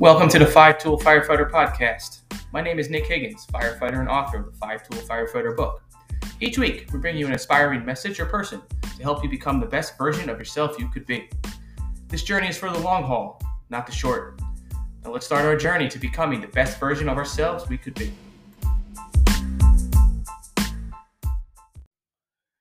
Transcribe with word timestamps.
Welcome 0.00 0.28
to 0.28 0.38
the 0.38 0.46
Five 0.46 0.78
Tool 0.78 0.96
Firefighter 0.96 1.50
Podcast. 1.50 2.20
My 2.52 2.60
name 2.60 2.78
is 2.78 2.88
Nick 2.88 3.06
Higgins, 3.06 3.44
firefighter 3.48 3.98
and 3.98 4.08
author 4.08 4.38
of 4.38 4.46
the 4.46 4.52
Five 4.52 4.88
Tool 4.88 5.02
Firefighter 5.02 5.56
book. 5.56 5.82
Each 6.38 6.56
week, 6.56 6.86
we 6.92 7.00
bring 7.00 7.16
you 7.16 7.26
an 7.26 7.32
inspiring 7.32 7.84
message 7.84 8.20
or 8.20 8.26
person 8.26 8.62
to 8.96 9.02
help 9.02 9.24
you 9.24 9.28
become 9.28 9.58
the 9.58 9.66
best 9.66 9.98
version 9.98 10.30
of 10.30 10.38
yourself 10.38 10.78
you 10.78 10.88
could 10.88 11.04
be. 11.04 11.28
This 12.06 12.22
journey 12.22 12.46
is 12.46 12.56
for 12.56 12.70
the 12.70 12.78
long 12.78 13.02
haul, 13.02 13.42
not 13.70 13.86
the 13.86 13.92
short. 13.92 14.40
Now 15.02 15.10
let's 15.10 15.26
start 15.26 15.44
our 15.44 15.56
journey 15.56 15.88
to 15.88 15.98
becoming 15.98 16.40
the 16.40 16.46
best 16.46 16.78
version 16.78 17.08
of 17.08 17.18
ourselves 17.18 17.68
we 17.68 17.76
could 17.76 17.94
be. 17.94 18.12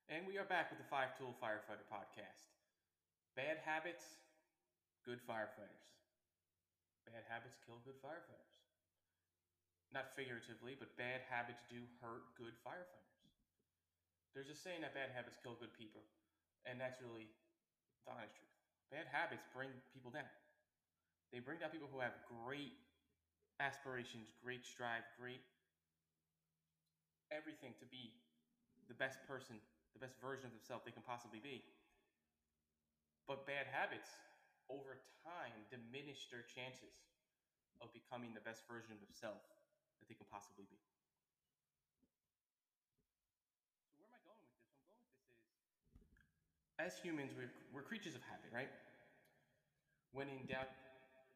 And 0.10 0.26
we 0.28 0.40
are 0.40 0.46
back 0.50 0.72
with 0.72 0.80
the 0.80 0.90
Five 0.90 1.16
Tool 1.20 1.36
Firefighter 1.40 1.86
Podcast. 1.94 2.50
Bad 3.36 3.58
habits, 3.64 4.06
good 5.06 5.20
firefighters. 5.30 5.97
Bad 7.08 7.24
habits 7.32 7.56
kill 7.64 7.80
good 7.88 7.96
firefighters. 8.04 8.60
Not 9.96 10.12
figuratively, 10.20 10.76
but 10.76 10.92
bad 11.00 11.24
habits 11.32 11.64
do 11.72 11.88
hurt 12.04 12.36
good 12.36 12.54
firefighters. 12.68 13.24
There's 14.36 14.52
a 14.52 14.56
saying 14.56 14.84
that 14.84 14.94
bad 14.94 15.10
habits 15.16 15.40
kill 15.40 15.56
good 15.56 15.72
people, 15.74 16.04
and 16.68 16.76
that's 16.76 17.00
really 17.00 17.32
the 18.06 18.12
honest 18.12 18.36
truth. 18.36 18.52
Bad 18.92 19.08
habits 19.08 19.48
bring 19.56 19.72
people 19.96 20.12
down. 20.12 20.28
They 21.32 21.40
bring 21.40 21.60
down 21.60 21.72
people 21.72 21.88
who 21.92 22.04
have 22.04 22.14
great 22.28 22.76
aspirations, 23.60 24.32
great 24.44 24.64
strive, 24.64 25.04
great 25.18 25.42
everything 27.32 27.74
to 27.80 27.86
be 27.88 28.12
the 28.88 28.96
best 28.96 29.20
person, 29.28 29.60
the 29.92 30.00
best 30.00 30.16
version 30.20 30.48
of 30.48 30.54
themselves 30.56 30.84
they 30.86 30.96
can 30.96 31.04
possibly 31.04 31.40
be. 31.40 31.64
But 33.28 33.44
bad 33.44 33.68
habits 33.68 34.08
over 34.68 35.00
time 35.24 35.54
diminish 35.72 36.28
their 36.32 36.44
chances 36.48 36.96
of 37.80 37.94
becoming 37.94 38.34
the 38.34 38.44
best 38.44 38.66
version 38.66 38.96
of 38.96 39.00
themselves 39.04 39.44
that 40.02 40.08
they 40.10 40.18
can 40.18 40.28
possibly 40.30 40.66
be. 40.68 40.80
So 43.86 44.02
where 44.02 44.10
am 44.10 44.18
I 44.18 44.22
going 44.26 44.40
with 44.42 44.54
this? 44.58 44.72
Where 44.74 44.84
I'm 44.84 44.96
going 45.04 45.12
with 45.14 46.10
this 46.10 46.24
is 46.24 46.34
as 46.78 46.94
humans, 47.00 47.34
we're, 47.38 47.52
we're 47.74 47.86
creatures 47.86 48.18
of 48.18 48.24
habit, 48.26 48.50
right? 48.50 48.72
When 50.14 50.30
in 50.30 50.46
doubt, 50.50 50.72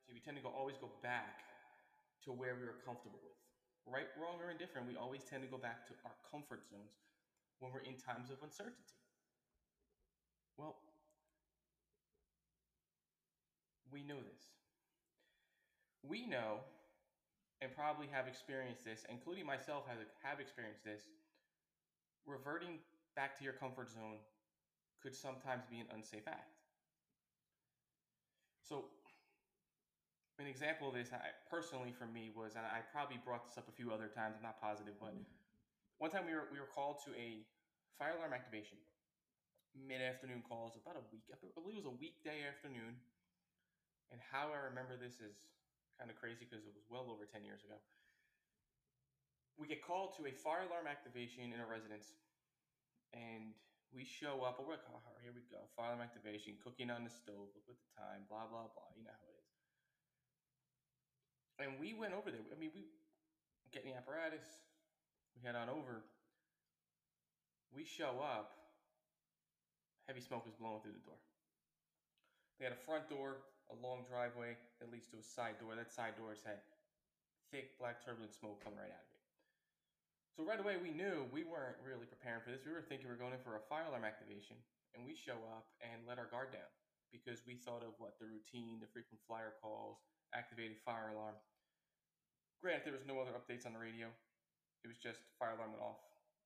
we 0.10 0.20
tend 0.20 0.36
to 0.38 0.44
go 0.44 0.52
always 0.52 0.76
go 0.82 0.90
back 1.06 1.46
to 2.28 2.34
where 2.34 2.58
we 2.58 2.68
were 2.68 2.82
comfortable 2.84 3.22
with. 3.24 3.38
Right, 3.90 4.06
wrong, 4.14 4.38
or 4.38 4.54
indifferent, 4.54 4.86
we 4.86 4.94
always 4.94 5.26
tend 5.26 5.42
to 5.42 5.50
go 5.50 5.58
back 5.58 5.90
to 5.90 5.94
our 6.06 6.14
comfort 6.30 6.62
zones 6.70 7.02
when 7.58 7.74
we're 7.74 7.82
in 7.82 7.98
times 7.98 8.30
of 8.30 8.38
uncertainty. 8.46 8.94
Well, 10.58 10.78
we 13.92 14.04
know 14.04 14.18
this. 14.18 14.44
We 16.04 16.26
know 16.26 16.66
and 17.62 17.70
probably 17.76 18.10
have 18.10 18.28
experienced 18.28 18.84
this, 18.84 19.06
including 19.10 19.46
myself 19.46 19.86
have, 19.86 20.02
have 20.26 20.40
experienced 20.42 20.84
this. 20.84 21.06
Reverting 22.26 22.82
back 23.16 23.38
to 23.38 23.44
your 23.44 23.54
comfort 23.54 23.90
zone 23.90 24.18
could 25.02 25.14
sometimes 25.14 25.66
be 25.70 25.78
an 25.78 25.90
unsafe 25.94 26.26
act. 26.28 26.58
So, 28.62 28.90
an 30.40 30.50
example 30.50 30.90
of 30.90 30.98
this, 30.98 31.14
I, 31.14 31.38
personally 31.50 31.94
for 31.94 32.10
me, 32.10 32.34
was, 32.34 32.58
and 32.58 32.66
I 32.66 32.82
probably 32.90 33.22
brought 33.22 33.46
this 33.46 33.58
up 33.62 33.70
a 33.70 33.76
few 33.76 33.94
other 33.94 34.10
times. 34.10 34.38
I'm 34.38 34.46
not 34.46 34.58
positive, 34.58 34.98
but 34.98 35.14
mm-hmm. 35.14 35.30
one 36.02 36.10
time 36.10 36.26
we 36.26 36.34
were 36.34 36.50
we 36.50 36.58
were 36.58 36.70
called 36.70 36.98
to 37.06 37.14
a 37.14 37.46
fire 38.02 38.18
alarm 38.18 38.34
activation, 38.34 38.82
mid 39.78 40.02
afternoon 40.02 40.42
calls, 40.42 40.74
about 40.82 40.98
a 40.98 41.06
week. 41.14 41.30
I 41.30 41.38
believe 41.54 41.78
it 41.78 41.86
was 41.86 41.94
a 41.94 41.98
weekday 42.02 42.42
afternoon. 42.42 42.98
And 44.12 44.20
how 44.20 44.52
I 44.52 44.60
remember 44.68 45.00
this 45.00 45.24
is 45.24 45.40
kind 45.96 46.12
of 46.12 46.20
crazy 46.20 46.44
because 46.44 46.68
it 46.68 46.76
was 46.76 46.84
well 46.92 47.08
over 47.08 47.24
10 47.24 47.48
years 47.48 47.64
ago. 47.64 47.80
We 49.56 49.72
get 49.72 49.80
called 49.80 50.16
to 50.20 50.28
a 50.28 50.34
fire 50.36 50.68
alarm 50.68 50.88
activation 50.88 51.56
in 51.56 51.60
a 51.60 51.68
residence, 51.68 52.12
and 53.16 53.56
we 53.92 54.04
show 54.04 54.44
up. 54.44 54.60
we're 54.60 54.76
like, 54.76 54.88
oh, 54.90 55.04
here 55.24 55.32
we 55.36 55.44
go. 55.48 55.64
Fire 55.76 55.96
alarm 55.96 56.04
activation, 56.04 56.60
cooking 56.60 56.90
on 56.92 57.04
the 57.08 57.14
stove. 57.14 57.52
Look 57.56 57.68
at 57.70 57.78
the 57.78 57.92
time. 57.96 58.28
Blah 58.28 58.48
blah 58.52 58.68
blah. 58.72 58.90
You 58.98 59.06
know 59.08 59.14
how 59.14 59.28
it 59.28 59.38
is. 59.38 59.52
And 61.62 61.70
we 61.78 61.94
went 61.94 62.18
over 62.18 62.34
there. 62.34 62.42
I 62.50 62.58
mean, 62.58 62.74
we 62.74 62.90
get 63.70 63.86
the 63.86 63.94
apparatus. 63.94 64.66
We 65.38 65.46
head 65.46 65.54
on 65.54 65.70
over. 65.70 66.04
We 67.70 67.86
show 67.86 68.20
up. 68.20 68.58
Heavy 70.08 70.20
smoke 70.26 70.44
is 70.50 70.58
blowing 70.58 70.82
through 70.82 70.98
the 70.98 71.06
door. 71.06 71.22
They 72.58 72.66
had 72.66 72.74
a 72.74 72.84
front 72.84 73.08
door 73.08 73.46
a 73.72 73.78
long 73.80 74.04
driveway 74.04 74.60
that 74.80 74.92
leads 74.92 75.08
to 75.16 75.18
a 75.18 75.26
side 75.26 75.56
door. 75.58 75.74
That 75.74 75.92
side 75.92 76.20
door 76.20 76.36
has 76.36 76.44
had 76.44 76.60
thick 77.50 77.80
black 77.80 78.04
turbulent 78.04 78.36
smoke 78.36 78.60
coming 78.64 78.80
right 78.80 78.92
out 78.92 79.04
of 79.04 79.12
it. 79.12 79.24
So 80.36 80.48
right 80.48 80.60
away 80.60 80.80
we 80.80 80.96
knew 80.96 81.28
we 81.32 81.44
weren't 81.44 81.80
really 81.84 82.08
preparing 82.08 82.44
for 82.44 82.52
this. 82.52 82.64
We 82.64 82.72
were 82.72 82.84
thinking 82.84 83.08
we 83.08 83.16
are 83.16 83.20
going 83.20 83.36
in 83.36 83.44
for 83.44 83.60
a 83.60 83.64
fire 83.68 83.88
alarm 83.88 84.08
activation, 84.08 84.56
and 84.96 85.04
we 85.04 85.16
show 85.16 85.40
up 85.52 85.68
and 85.84 86.04
let 86.08 86.20
our 86.20 86.32
guard 86.32 86.56
down 86.56 86.68
because 87.12 87.44
we 87.44 87.60
thought 87.60 87.84
of 87.84 87.96
what 88.00 88.16
the 88.20 88.28
routine, 88.28 88.80
the 88.80 88.88
frequent 88.88 89.20
flyer 89.28 89.52
calls, 89.60 90.00
activated 90.32 90.80
fire 90.88 91.12
alarm. 91.12 91.36
Granted, 92.64 92.88
there 92.88 92.96
was 92.96 93.04
no 93.04 93.20
other 93.20 93.36
updates 93.36 93.68
on 93.68 93.76
the 93.76 93.84
radio. 93.84 94.08
It 94.84 94.88
was 94.88 94.96
just 94.96 95.20
fire 95.36 95.60
alarm 95.60 95.76
went 95.76 95.84
off, 95.84 96.00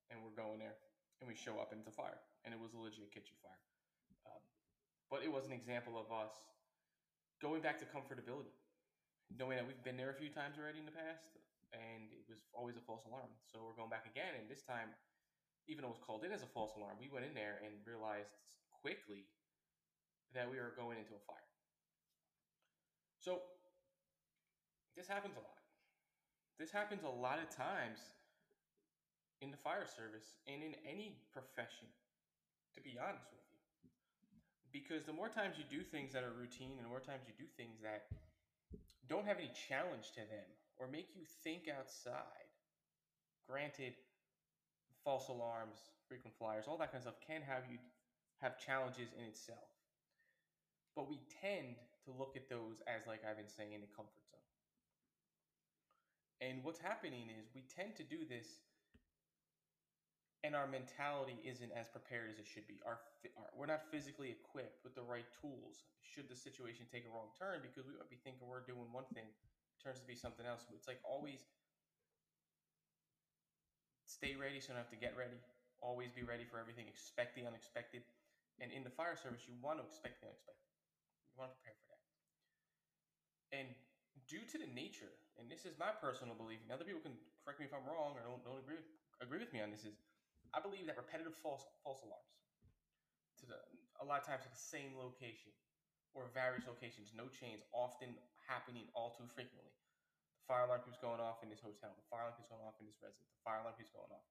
and 0.10 0.18
we're 0.26 0.34
going 0.34 0.58
there, 0.58 0.82
and 1.22 1.30
we 1.30 1.38
show 1.38 1.62
up 1.62 1.70
into 1.70 1.94
fire, 1.94 2.18
and 2.42 2.50
it 2.50 2.60
was 2.60 2.74
a 2.74 2.82
legit 2.82 3.14
kitchen 3.14 3.38
fire. 3.46 3.62
Um, 4.26 4.42
but 5.14 5.22
it 5.22 5.30
was 5.30 5.46
an 5.46 5.54
example 5.54 5.94
of 6.02 6.10
us 6.10 6.34
going 7.42 7.62
back 7.62 7.80
to 7.80 7.86
comfortability, 7.86 8.54
knowing 9.34 9.58
that 9.58 9.68
we've 9.68 9.84
been 9.84 9.98
there 9.98 10.12
a 10.12 10.18
few 10.18 10.30
times 10.30 10.56
already 10.56 10.80
in 10.80 10.88
the 10.88 10.96
past, 10.96 11.36
and 11.74 12.08
it 12.16 12.24
was 12.30 12.40
always 12.56 12.80
a 12.80 12.84
false 12.84 13.04
alarm. 13.08 13.32
So 13.52 13.60
we're 13.60 13.76
going 13.76 13.92
back 13.92 14.08
again, 14.08 14.38
and 14.40 14.48
this 14.48 14.64
time, 14.64 14.96
even 15.68 15.84
though 15.84 15.92
it 15.92 15.98
was 16.00 16.06
called 16.06 16.24
in 16.24 16.32
as 16.32 16.44
a 16.44 16.52
false 16.52 16.78
alarm, 16.78 16.96
we 17.02 17.10
went 17.12 17.26
in 17.26 17.34
there 17.34 17.60
and 17.66 17.74
realized 17.84 18.32
quickly 18.72 19.28
that 20.34 20.48
we 20.48 20.58
were 20.58 20.72
going 20.78 21.00
into 21.00 21.16
a 21.18 21.24
fire. 21.28 21.50
So 23.20 23.42
this 24.96 25.08
happens 25.08 25.36
a 25.36 25.44
lot. 25.44 25.60
This 26.60 26.72
happens 26.72 27.04
a 27.04 27.12
lot 27.12 27.42
of 27.42 27.50
times 27.52 28.00
in 29.42 29.52
the 29.52 29.58
fire 29.58 29.88
service 29.90 30.40
and 30.48 30.64
in 30.64 30.78
any 30.88 31.20
profession, 31.34 31.92
to 32.76 32.80
be 32.80 32.96
honest 32.96 33.28
with 33.28 33.42
you 33.42 33.45
because 34.76 35.08
the 35.08 35.16
more 35.16 35.32
times 35.32 35.56
you 35.56 35.64
do 35.72 35.80
things 35.88 36.12
that 36.12 36.28
are 36.28 36.36
routine 36.36 36.76
and 36.76 36.84
the 36.84 36.92
more 36.92 37.00
times 37.00 37.24
you 37.24 37.36
do 37.40 37.48
things 37.56 37.80
that 37.80 38.12
don't 39.08 39.24
have 39.24 39.40
any 39.40 39.52
challenge 39.56 40.12
to 40.12 40.20
them 40.28 40.50
or 40.76 40.92
make 40.92 41.16
you 41.16 41.24
think 41.48 41.72
outside 41.72 42.52
granted 43.48 43.96
false 45.08 45.32
alarms 45.32 45.80
frequent 46.12 46.36
flyers 46.36 46.66
all 46.68 46.76
that 46.76 46.92
kind 46.92 47.00
of 47.00 47.08
stuff 47.08 47.22
can 47.24 47.40
have 47.40 47.64
you 47.72 47.80
have 48.42 48.60
challenges 48.60 49.16
in 49.16 49.24
itself. 49.26 49.72
But 50.96 51.10
we 51.10 51.20
tend 51.42 51.80
to 52.04 52.12
look 52.12 52.36
at 52.36 52.50
those 52.50 52.84
as 52.88 53.08
like 53.08 53.24
i've 53.24 53.40
been 53.40 53.52
saying 53.52 53.72
a 53.80 53.92
comfort 53.96 54.28
zone. 54.28 54.52
And 56.44 56.64
what's 56.64 56.80
happening 56.80 57.32
is 57.32 57.48
we 57.56 57.64
tend 57.64 57.96
to 57.96 58.04
do 58.04 58.28
this 58.28 58.60
and 60.46 60.54
our 60.54 60.70
mentality 60.70 61.42
isn't 61.42 61.74
as 61.74 61.90
prepared 61.90 62.30
as 62.30 62.38
it 62.38 62.46
should 62.46 62.70
be. 62.70 62.78
Our, 62.86 63.02
our, 63.34 63.50
we're 63.58 63.66
not 63.66 63.90
physically 63.90 64.30
equipped 64.30 64.86
with 64.86 64.94
the 64.94 65.02
right 65.02 65.26
tools 65.42 65.90
should 66.06 66.30
the 66.30 66.38
situation 66.38 66.86
take 66.86 67.10
a 67.10 67.12
wrong 67.12 67.34
turn 67.34 67.66
because 67.66 67.90
we 67.90 67.98
might 67.98 68.14
be 68.14 68.22
thinking 68.22 68.46
we're 68.46 68.62
doing 68.62 68.86
one 68.94 69.10
thing, 69.18 69.26
turns 69.82 69.98
to 69.98 70.06
be 70.06 70.14
something 70.14 70.46
else. 70.46 70.70
It's 70.70 70.86
like 70.86 71.02
always 71.02 71.50
stay 74.06 74.38
ready 74.38 74.62
so 74.62 74.70
you 74.70 74.78
don't 74.78 74.86
have 74.86 74.94
to 74.94 75.02
get 75.02 75.18
ready. 75.18 75.42
Always 75.82 76.14
be 76.14 76.22
ready 76.22 76.46
for 76.46 76.62
everything. 76.62 76.86
Expect 76.86 77.34
the 77.34 77.50
unexpected. 77.50 78.06
And 78.62 78.70
in 78.70 78.86
the 78.86 78.94
fire 78.94 79.18
service, 79.18 79.50
you 79.50 79.58
want 79.60 79.82
to 79.82 79.84
expect 79.90 80.22
the 80.22 80.30
unexpected. 80.30 80.70
You 81.34 81.42
want 81.42 81.52
to 81.52 81.58
prepare 81.58 81.76
for 81.82 81.90
that. 81.90 82.04
And 83.50 83.68
due 84.30 84.46
to 84.46 84.58
the 84.62 84.70
nature, 84.72 85.12
and 85.42 85.50
this 85.50 85.66
is 85.66 85.74
my 85.82 85.90
personal 85.90 86.38
belief, 86.38 86.62
and 86.64 86.70
other 86.70 86.86
people 86.86 87.02
can 87.02 87.18
correct 87.42 87.60
me 87.60 87.66
if 87.66 87.74
I'm 87.74 87.84
wrong 87.84 88.14
or 88.14 88.24
don't, 88.24 88.40
don't 88.46 88.62
agree, 88.62 88.80
agree 89.20 89.42
with 89.42 89.52
me 89.52 89.60
on 89.60 89.74
this, 89.74 89.84
is 89.84 89.98
I 90.56 90.64
believe 90.64 90.88
that 90.88 90.96
repetitive 90.96 91.36
false 91.44 91.68
false 91.84 92.00
alarms 92.08 92.32
to 93.44 93.46
the, 93.46 93.60
a 94.00 94.06
lot 94.08 94.24
of 94.24 94.26
times 94.26 94.48
to 94.48 94.52
the 94.52 94.56
same 94.56 94.96
location 94.96 95.52
or 96.16 96.32
various 96.32 96.64
locations, 96.64 97.12
no 97.12 97.28
chains, 97.28 97.60
often 97.76 98.16
happening 98.48 98.88
all 98.96 99.12
too 99.20 99.28
frequently. 99.28 99.76
The 100.40 100.48
fire 100.48 100.64
alarm 100.64 100.88
keeps 100.88 100.96
going 101.04 101.20
off 101.20 101.44
in 101.44 101.52
this 101.52 101.60
hotel. 101.60 101.92
The 101.92 102.08
fire 102.08 102.24
alarm 102.24 102.40
keeps 102.40 102.48
going 102.48 102.64
off 102.64 102.80
in 102.80 102.88
this 102.88 102.96
residence. 103.04 103.36
The 103.36 103.44
fire 103.44 103.60
alarm 103.60 103.76
keeps 103.76 103.92
going 103.92 104.08
off. 104.08 104.24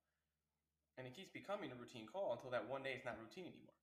And 0.96 1.04
it 1.04 1.12
keeps 1.12 1.28
becoming 1.28 1.68
a 1.68 1.76
routine 1.76 2.08
call 2.08 2.32
until 2.32 2.48
that 2.56 2.64
one 2.64 2.80
day 2.80 2.96
it's 2.96 3.04
not 3.04 3.20
routine 3.20 3.52
anymore. 3.52 3.76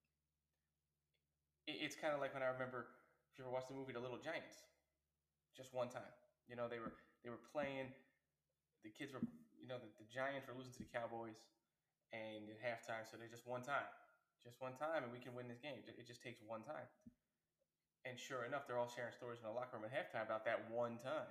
It, 1.70 1.78
it's 1.78 1.94
kind 1.94 2.10
of 2.10 2.18
like 2.18 2.34
when 2.34 2.42
I 2.42 2.50
remember, 2.50 2.90
if 3.30 3.38
you 3.38 3.46
ever 3.46 3.54
watched 3.54 3.70
the 3.70 3.78
movie 3.78 3.94
The 3.94 4.02
Little 4.02 4.18
Giants, 4.18 4.66
just 5.54 5.70
one 5.70 5.86
time. 5.86 6.10
You 6.50 6.58
know, 6.58 6.66
they 6.66 6.82
were 6.82 6.98
they 7.22 7.30
were 7.30 7.44
playing. 7.54 7.94
The 8.82 8.90
kids 8.90 9.14
were, 9.14 9.22
you 9.62 9.70
know, 9.70 9.78
the, 9.78 9.86
the 10.02 10.08
Giants 10.10 10.50
were 10.50 10.58
losing 10.58 10.74
to 10.74 10.82
the 10.82 10.90
Cowboys 10.90 11.38
and 12.12 12.48
at 12.48 12.60
halftime, 12.60 13.08
so 13.08 13.16
there's 13.16 13.32
just 13.32 13.48
one 13.48 13.64
time, 13.64 13.88
just 14.44 14.60
one 14.60 14.76
time, 14.76 15.04
and 15.04 15.10
we 15.12 15.18
can 15.18 15.32
win 15.32 15.48
this 15.48 15.60
game. 15.60 15.80
It 15.88 16.06
just 16.06 16.20
takes 16.20 16.40
one 16.44 16.62
time. 16.62 16.84
And 18.04 18.20
sure 18.20 18.44
enough, 18.44 18.68
they're 18.68 18.78
all 18.78 18.90
sharing 18.90 19.14
stories 19.16 19.40
in 19.40 19.48
the 19.48 19.54
locker 19.54 19.80
room 19.80 19.86
at 19.86 19.94
halftime 19.94 20.26
about 20.26 20.44
that 20.44 20.68
one 20.68 21.00
time. 21.00 21.30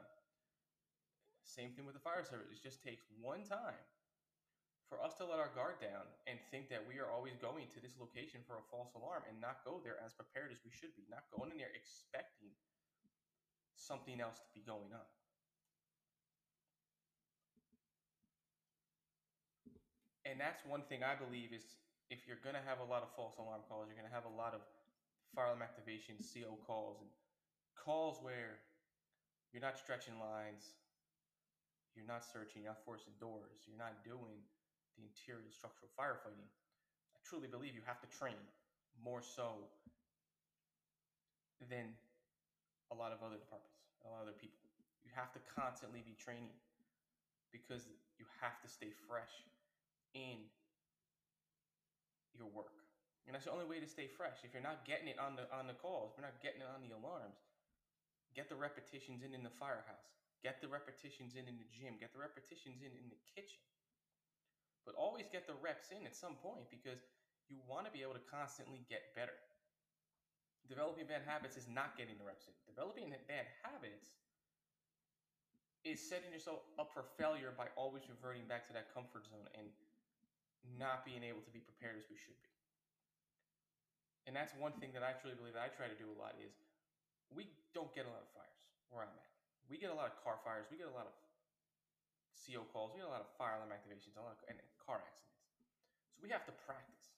Same 1.43 1.75
thing 1.75 1.85
with 1.85 1.93
the 1.93 2.03
fire 2.03 2.23
service. 2.23 2.47
It 2.49 2.63
just 2.63 2.81
takes 2.81 3.03
one 3.19 3.43
time 3.43 3.77
for 4.87 4.99
us 5.03 5.15
to 5.19 5.27
let 5.27 5.39
our 5.39 5.51
guard 5.55 5.79
down 5.79 6.03
and 6.27 6.35
think 6.51 6.67
that 6.67 6.83
we 6.83 6.99
are 6.99 7.07
always 7.11 7.39
going 7.39 7.67
to 7.71 7.79
this 7.79 7.95
location 7.99 8.43
for 8.43 8.59
a 8.59 8.65
false 8.67 8.91
alarm 8.95 9.23
and 9.27 9.39
not 9.39 9.63
go 9.63 9.79
there 9.83 9.99
as 10.03 10.11
prepared 10.15 10.51
as 10.51 10.59
we 10.63 10.71
should 10.71 10.91
be, 10.95 11.07
not 11.07 11.27
going 11.31 11.51
in 11.51 11.59
there 11.59 11.71
expecting 11.71 12.51
something 13.75 14.19
else 14.19 14.39
to 14.43 14.51
be 14.51 14.63
going 14.63 14.91
on. 14.91 15.07
And 20.25 20.37
that's 20.37 20.61
one 20.65 20.85
thing 20.85 21.01
I 21.01 21.17
believe 21.17 21.49
is 21.49 21.65
if 22.13 22.29
you're 22.29 22.41
going 22.45 22.53
to 22.53 22.65
have 22.67 22.77
a 22.83 22.87
lot 22.87 23.01
of 23.01 23.09
false 23.17 23.39
alarm 23.41 23.65
calls, 23.65 23.89
you're 23.89 23.97
going 23.97 24.09
to 24.09 24.13
have 24.13 24.29
a 24.29 24.35
lot 24.37 24.53
of 24.53 24.61
fire 25.33 25.49
alarm 25.49 25.65
activation, 25.65 26.19
CO 26.21 26.59
calls, 26.67 27.01
and 27.01 27.09
calls 27.73 28.21
where 28.21 28.61
you're 29.49 29.63
not 29.63 29.79
stretching 29.79 30.19
lines, 30.21 30.77
you're 31.97 32.07
not 32.07 32.21
searching, 32.21 32.61
you're 32.61 32.71
not 32.71 32.83
forcing 32.85 33.15
doors, 33.17 33.65
you're 33.65 33.79
not 33.79 34.03
doing 34.05 34.43
the 34.99 35.07
interior 35.07 35.49
structural 35.49 35.89
firefighting. 35.97 36.47
I 37.15 37.19
truly 37.25 37.49
believe 37.49 37.73
you 37.73 37.83
have 37.87 37.99
to 38.05 38.09
train 38.11 38.37
more 39.01 39.23
so 39.23 39.71
than 41.71 41.95
a 42.91 42.95
lot 42.95 43.15
of 43.15 43.23
other 43.23 43.39
departments, 43.39 43.81
a 44.03 44.11
lot 44.11 44.21
of 44.21 44.29
other 44.29 44.37
people. 44.37 44.59
You 45.01 45.09
have 45.15 45.33
to 45.33 45.41
constantly 45.47 46.03
be 46.05 46.13
training 46.19 46.53
because 47.49 47.87
you 48.19 48.27
have 48.43 48.59
to 48.61 48.67
stay 48.67 48.93
fresh 49.07 49.31
in 50.13 50.47
your 52.35 52.49
work. 52.49 52.73
And 53.27 53.35
that's 53.37 53.45
the 53.45 53.53
only 53.53 53.69
way 53.69 53.79
to 53.79 53.87
stay 53.87 54.09
fresh. 54.09 54.41
If 54.43 54.51
you're 54.51 54.65
not 54.65 54.83
getting 54.83 55.07
it 55.07 55.21
on 55.21 55.37
the 55.37 55.45
on 55.53 55.69
the 55.69 55.77
calls, 55.77 56.11
if 56.11 56.19
you're 56.19 56.27
not 56.27 56.41
getting 56.41 56.65
it 56.65 56.69
on 56.69 56.81
the 56.81 56.91
alarms, 56.91 57.37
get 58.33 58.49
the 58.49 58.57
repetitions 58.57 59.21
in 59.21 59.31
in 59.31 59.45
the 59.45 59.53
firehouse. 59.61 60.11
Get 60.41 60.57
the 60.57 60.67
repetitions 60.67 61.37
in 61.37 61.45
in 61.45 61.61
the 61.61 61.69
gym. 61.69 62.01
Get 62.01 62.11
the 62.11 62.19
repetitions 62.19 62.81
in 62.81 62.91
in 62.97 63.07
the 63.13 63.21
kitchen. 63.37 63.61
But 64.83 64.97
always 64.97 65.29
get 65.29 65.45
the 65.45 65.53
reps 65.61 65.93
in 65.93 66.09
at 66.09 66.17
some 66.17 66.33
point 66.41 66.65
because 66.73 67.05
you 67.45 67.61
want 67.69 67.85
to 67.85 67.93
be 67.93 68.01
able 68.01 68.17
to 68.17 68.25
constantly 68.25 68.81
get 68.89 69.13
better. 69.13 69.37
Developing 70.65 71.05
bad 71.05 71.21
habits 71.21 71.59
is 71.59 71.69
not 71.69 71.93
getting 71.99 72.17
the 72.17 72.25
reps 72.25 72.49
in. 72.49 72.55
Developing 72.65 73.13
bad 73.29 73.45
habits 73.61 74.09
is 75.83 76.01
setting 76.01 76.31
yourself 76.31 76.61
up 76.77 76.89
for 76.93 77.05
failure 77.17 77.53
by 77.53 77.65
always 77.75 78.05
reverting 78.09 78.45
back 78.45 78.65
to 78.69 78.73
that 78.73 78.93
comfort 78.93 79.25
zone 79.29 79.49
and 79.57 79.69
not 80.77 81.05
being 81.05 81.25
able 81.25 81.41
to 81.41 81.53
be 81.53 81.61
prepared 81.61 81.97
as 81.97 82.05
we 82.09 82.17
should 82.17 82.37
be. 82.41 82.51
And 84.29 84.37
that's 84.37 84.53
one 84.53 84.73
thing 84.77 84.93
that 84.93 85.01
I 85.01 85.17
truly 85.17 85.33
believe 85.33 85.57
that 85.57 85.65
I 85.65 85.71
try 85.73 85.89
to 85.89 85.97
do 85.97 86.09
a 86.09 86.17
lot 86.17 86.37
is 86.37 86.53
we 87.33 87.49
don't 87.73 87.89
get 87.91 88.05
a 88.05 88.11
lot 88.13 88.21
of 88.21 88.29
fires 88.31 88.61
where 88.93 89.01
I'm 89.01 89.15
at. 89.17 89.31
We 89.65 89.79
get 89.81 89.89
a 89.89 89.97
lot 89.97 90.11
of 90.11 90.15
car 90.21 90.37
fires. 90.45 90.67
We 90.69 90.77
get 90.77 90.91
a 90.91 90.93
lot 90.93 91.09
of 91.09 91.15
CO 92.37 92.67
calls. 92.69 92.93
We 92.93 93.01
get 93.01 93.09
a 93.09 93.13
lot 93.13 93.23
of 93.23 93.29
fire 93.39 93.57
alarm 93.57 93.73
activations, 93.73 94.13
a 94.19 94.21
lot 94.21 94.37
of, 94.37 94.41
and 94.51 94.57
car 94.77 95.01
accidents. 95.01 95.41
So 96.13 96.21
we 96.21 96.29
have 96.29 96.45
to 96.45 96.53
practice. 96.67 97.17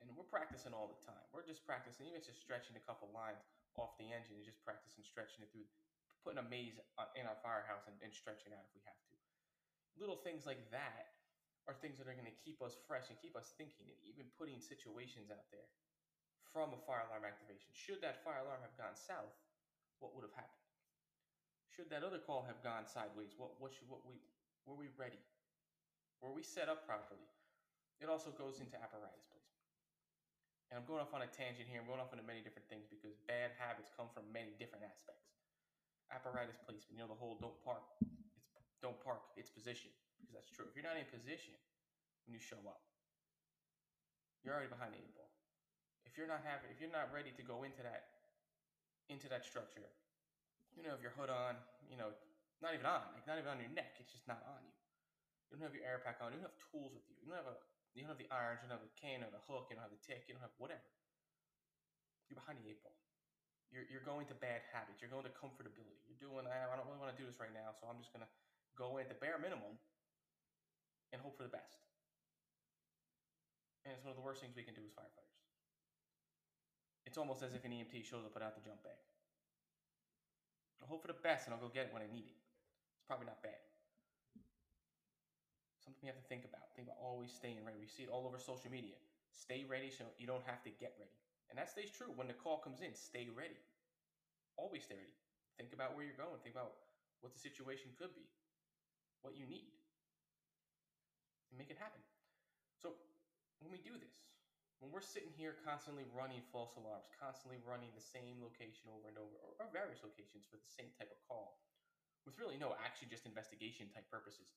And 0.00 0.08
we're 0.16 0.28
practicing 0.32 0.72
all 0.72 0.88
the 0.88 1.00
time. 1.04 1.20
We're 1.36 1.44
just 1.44 1.66
practicing, 1.68 2.08
even 2.08 2.24
just 2.24 2.40
stretching 2.40 2.72
a 2.72 2.84
couple 2.88 3.12
lines 3.12 3.44
off 3.76 4.00
the 4.00 4.08
engine 4.08 4.40
and 4.40 4.46
just 4.46 4.62
practicing 4.64 5.04
stretching 5.04 5.44
it 5.44 5.52
through, 5.52 5.68
putting 6.24 6.40
a 6.40 6.46
maze 6.48 6.80
uh, 6.96 7.10
in 7.20 7.28
our 7.28 7.36
firehouse 7.44 7.84
and, 7.84 7.96
and 8.00 8.08
stretching 8.08 8.56
out 8.56 8.64
if 8.64 8.72
we 8.72 8.80
have 8.88 8.96
to. 8.96 9.14
Little 10.00 10.16
things 10.16 10.48
like 10.48 10.64
that 10.72 11.19
are 11.70 11.78
things 11.78 12.02
that 12.02 12.10
are 12.10 12.18
going 12.18 12.26
to 12.26 12.40
keep 12.42 12.58
us 12.58 12.74
fresh 12.90 13.06
and 13.14 13.16
keep 13.22 13.38
us 13.38 13.54
thinking 13.54 13.86
and 13.86 14.00
even 14.02 14.26
putting 14.34 14.58
situations 14.58 15.30
out 15.30 15.46
there 15.54 15.70
from 16.50 16.74
a 16.74 16.80
fire 16.82 17.06
alarm 17.06 17.22
activation. 17.22 17.70
Should 17.70 18.02
that 18.02 18.26
fire 18.26 18.42
alarm 18.42 18.58
have 18.66 18.74
gone 18.74 18.98
south, 18.98 19.30
what 20.02 20.10
would 20.18 20.26
have 20.26 20.34
happened? 20.34 20.66
Should 21.70 21.86
that 21.94 22.02
other 22.02 22.18
call 22.18 22.42
have 22.50 22.58
gone 22.66 22.90
sideways, 22.90 23.38
what 23.38 23.54
what 23.62 23.70
should 23.70 23.86
what 23.86 24.02
we 24.02 24.18
were 24.66 24.74
we 24.74 24.90
ready? 24.98 25.22
Were 26.18 26.34
we 26.34 26.42
set 26.42 26.66
up 26.66 26.82
properly? 26.82 27.30
It 28.02 28.10
also 28.10 28.34
goes 28.34 28.58
into 28.58 28.74
apparatus 28.74 29.22
placement. 29.30 29.62
And 30.68 30.82
I'm 30.82 30.86
going 30.90 30.98
off 30.98 31.14
on 31.14 31.22
a 31.22 31.30
tangent 31.30 31.70
here. 31.70 31.78
I'm 31.78 31.86
going 31.86 32.02
off 32.02 32.10
into 32.10 32.26
many 32.26 32.42
different 32.42 32.66
things 32.66 32.90
because 32.90 33.14
bad 33.30 33.54
habits 33.54 33.94
come 33.94 34.10
from 34.10 34.26
many 34.34 34.58
different 34.58 34.82
aspects. 34.82 35.30
Apparatus 36.10 36.58
placement, 36.66 36.90
you 36.90 36.98
know, 36.98 37.06
the 37.06 37.16
whole 37.16 37.38
don't 37.38 37.54
park, 37.62 37.86
it's 38.58 38.74
don't 38.82 38.98
park, 39.06 39.22
it's 39.38 39.48
position 39.48 39.94
because 40.20 40.36
that's 40.36 40.52
true. 40.52 40.68
If 40.68 40.76
you're 40.76 40.86
not 40.86 41.00
in 41.00 41.08
position 41.08 41.56
when 42.28 42.36
you 42.36 42.42
show 42.42 42.60
up, 42.68 42.84
you're 44.44 44.52
already 44.52 44.72
behind 44.72 44.92
the 44.92 45.00
eight 45.00 45.12
ball. 45.16 45.28
If 46.04 46.16
you're 46.16 46.28
not 46.28 46.44
having, 46.44 46.68
if 46.72 46.80
you're 46.80 46.92
not 46.92 47.12
ready 47.12 47.32
to 47.32 47.42
go 47.44 47.64
into 47.64 47.80
that, 47.84 48.12
into 49.08 49.28
that 49.32 49.44
structure, 49.44 49.84
you 50.76 50.82
know, 50.82 50.96
if 50.96 51.02
your 51.02 51.12
hood 51.14 51.28
on, 51.28 51.58
you 51.90 51.98
know, 51.98 52.12
not 52.60 52.76
even 52.76 52.84
on, 52.84 53.04
like 53.16 53.24
not 53.24 53.40
even 53.40 53.48
on 53.48 53.60
your 53.60 53.72
neck, 53.72 53.96
it's 54.00 54.12
just 54.12 54.28
not 54.28 54.40
on 54.44 54.60
you. 54.64 54.76
You 55.50 55.58
don't 55.58 55.66
have 55.66 55.74
your 55.74 55.84
air 55.84 55.98
pack 56.00 56.22
on. 56.22 56.30
You 56.30 56.38
don't 56.38 56.46
have 56.46 56.60
tools 56.70 56.94
with 56.94 57.02
you. 57.10 57.18
You 57.20 57.34
don't 57.34 57.40
have 57.42 57.50
a, 57.50 57.58
you 57.92 58.06
don't 58.06 58.12
have 58.14 58.22
the 58.22 58.30
irons. 58.30 58.62
You 58.62 58.70
don't 58.70 58.78
have 58.78 58.86
a 58.86 58.94
cane 58.94 59.26
or 59.26 59.30
the 59.34 59.42
hook. 59.50 59.66
You 59.66 59.74
don't 59.74 59.82
have 59.82 59.90
the 59.90 59.98
tick. 59.98 60.30
You 60.30 60.38
don't 60.38 60.44
have 60.46 60.54
whatever. 60.62 60.86
You're 62.30 62.38
behind 62.38 62.62
the 62.62 62.70
eight 62.70 62.78
ball. 62.86 62.94
You're, 63.74 63.86
you're 63.90 64.06
going 64.06 64.30
to 64.30 64.36
bad 64.38 64.62
habits. 64.70 65.02
You're 65.02 65.10
going 65.10 65.26
to 65.26 65.34
comfortability. 65.34 65.98
You're 66.06 66.22
doing, 66.22 66.46
I 66.46 66.70
don't 66.70 66.86
really 66.86 67.02
want 67.02 67.10
to 67.10 67.18
do 67.18 67.26
this 67.26 67.42
right 67.42 67.50
now, 67.50 67.74
so 67.74 67.90
I'm 67.90 67.98
just 67.98 68.14
going 68.14 68.22
to 68.22 68.30
go 68.78 69.02
in 69.02 69.06
at 69.06 69.10
the 69.10 69.18
bare 69.18 69.38
minimum 69.42 69.78
and 71.12 71.20
hope 71.22 71.36
for 71.36 71.42
the 71.42 71.52
best. 71.52 71.82
And 73.84 73.94
it's 73.96 74.04
one 74.04 74.12
of 74.12 74.18
the 74.18 74.24
worst 74.24 74.40
things 74.40 74.54
we 74.54 74.62
can 74.62 74.76
do 74.76 74.84
as 74.84 74.92
firefighters. 74.92 75.40
It's 77.08 77.18
almost 77.18 77.42
as 77.42 77.56
if 77.56 77.64
an 77.64 77.72
EMT 77.74 78.06
shows 78.06 78.22
up 78.22 78.34
without 78.36 78.54
the 78.54 78.62
jump 78.62 78.84
bag. 78.86 79.00
I'll 80.78 80.88
hope 80.88 81.02
for 81.02 81.10
the 81.10 81.22
best 81.24 81.48
and 81.48 81.54
I'll 81.56 81.60
go 81.60 81.72
get 81.72 81.90
it 81.90 81.92
when 81.92 82.04
I 82.04 82.10
need 82.12 82.28
it. 82.28 82.38
It's 82.38 83.08
probably 83.08 83.26
not 83.26 83.42
bad. 83.42 83.58
Something 85.82 86.06
you 86.06 86.12
have 86.12 86.20
to 86.20 86.28
think 86.28 86.44
about. 86.46 86.70
Think 86.76 86.86
about 86.86 87.00
always 87.00 87.32
staying 87.32 87.64
ready. 87.66 87.80
We 87.80 87.88
see 87.88 88.04
it 88.04 88.12
all 88.12 88.28
over 88.28 88.38
social 88.38 88.70
media. 88.70 88.94
Stay 89.32 89.64
ready 89.66 89.90
so 89.90 90.06
you 90.20 90.28
don't 90.28 90.44
have 90.44 90.62
to 90.68 90.70
get 90.78 90.94
ready. 91.00 91.16
And 91.50 91.58
that 91.58 91.72
stays 91.72 91.90
true 91.90 92.14
when 92.14 92.30
the 92.30 92.36
call 92.36 92.62
comes 92.62 92.78
in. 92.78 92.94
Stay 92.94 93.26
ready. 93.32 93.58
Always 94.54 94.86
stay 94.86 94.94
ready. 94.94 95.16
Think 95.58 95.74
about 95.74 95.96
where 95.96 96.06
you're 96.06 96.20
going. 96.20 96.38
Think 96.46 96.54
about 96.54 96.78
what 97.20 97.34
the 97.34 97.42
situation 97.42 97.90
could 97.98 98.14
be, 98.14 98.24
what 99.20 99.36
you 99.36 99.44
need, 99.50 99.79
and 101.50 101.58
make 101.58 101.70
it 101.70 101.78
happen. 101.78 102.00
So 102.78 102.94
when 103.60 103.74
we 103.74 103.82
do 103.82 103.98
this, 103.98 104.14
when 104.80 104.88
we're 104.88 105.04
sitting 105.04 105.34
here 105.36 105.60
constantly 105.60 106.08
running 106.16 106.40
false 106.48 106.72
alarms, 106.80 107.12
constantly 107.20 107.60
running 107.60 107.92
the 107.92 108.00
same 108.00 108.40
location 108.40 108.88
over 108.88 109.12
and 109.12 109.20
over, 109.20 109.36
or, 109.44 109.52
or 109.60 109.68
various 109.68 110.00
locations 110.00 110.48
for 110.48 110.56
the 110.56 110.72
same 110.72 110.88
type 110.96 111.12
of 111.12 111.20
call, 111.28 111.60
with 112.24 112.40
really 112.40 112.56
no 112.56 112.72
actually 112.80 113.12
just 113.12 113.28
investigation 113.28 113.92
type 113.92 114.08
purposes, 114.08 114.56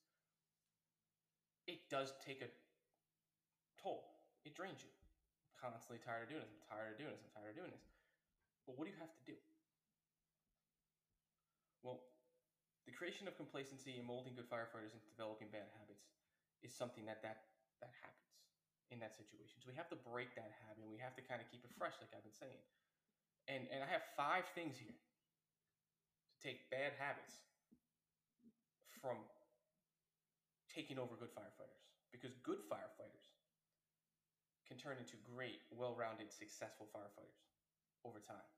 it 1.68 1.84
does 1.92 2.16
take 2.24 2.40
a 2.40 2.48
toll. 3.76 4.16
It 4.48 4.56
drains 4.56 4.80
you. 4.80 4.88
I'm 5.52 5.72
constantly 5.72 6.00
tired 6.00 6.28
of 6.28 6.32
doing 6.32 6.44
this. 6.44 6.56
I'm 6.56 6.72
tired 6.72 6.96
of 6.96 7.00
doing 7.00 7.12
this. 7.12 7.24
I'm 7.24 7.32
tired 7.36 7.52
of 7.52 7.60
doing 7.60 7.72
this. 7.72 7.84
But 8.64 8.80
what 8.80 8.88
do 8.88 8.96
you 8.96 9.00
have 9.00 9.12
to 9.12 9.24
do? 9.28 9.36
Well, 11.84 12.00
the 12.88 12.96
creation 12.96 13.28
of 13.28 13.36
complacency 13.36 14.00
and 14.00 14.08
molding 14.08 14.32
good 14.32 14.48
firefighters 14.48 14.96
into 14.96 15.08
developing 15.12 15.52
bad 15.52 15.68
habits 15.76 16.04
something 16.74 17.06
that 17.06 17.22
that, 17.22 17.46
that 17.78 17.94
happens 18.02 18.34
in 18.90 18.98
that 19.00 19.14
situation. 19.14 19.62
So 19.62 19.70
we 19.70 19.78
have 19.78 19.88
to 19.94 19.98
break 19.98 20.34
that 20.34 20.50
habit. 20.66 20.84
We 20.84 20.98
have 20.98 21.14
to 21.14 21.22
kind 21.22 21.38
of 21.38 21.46
keep 21.48 21.62
it 21.62 21.72
fresh, 21.78 21.94
like 22.02 22.10
I've 22.10 22.26
been 22.26 22.34
saying. 22.34 22.62
And 23.46 23.70
and 23.70 23.80
I 23.80 23.88
have 23.88 24.02
five 24.18 24.44
things 24.52 24.74
here 24.76 24.94
to 24.94 26.36
take 26.42 26.66
bad 26.68 26.92
habits 26.98 27.46
from 28.98 29.22
taking 30.68 30.98
over 30.98 31.14
good 31.14 31.30
firefighters. 31.32 31.86
Because 32.10 32.34
good 32.42 32.62
firefighters 32.70 33.26
can 34.66 34.78
turn 34.78 34.96
into 34.96 35.18
great, 35.28 35.60
well-rounded, 35.70 36.32
successful 36.32 36.88
firefighters 36.94 37.44
over 38.06 38.18
time. 38.18 38.48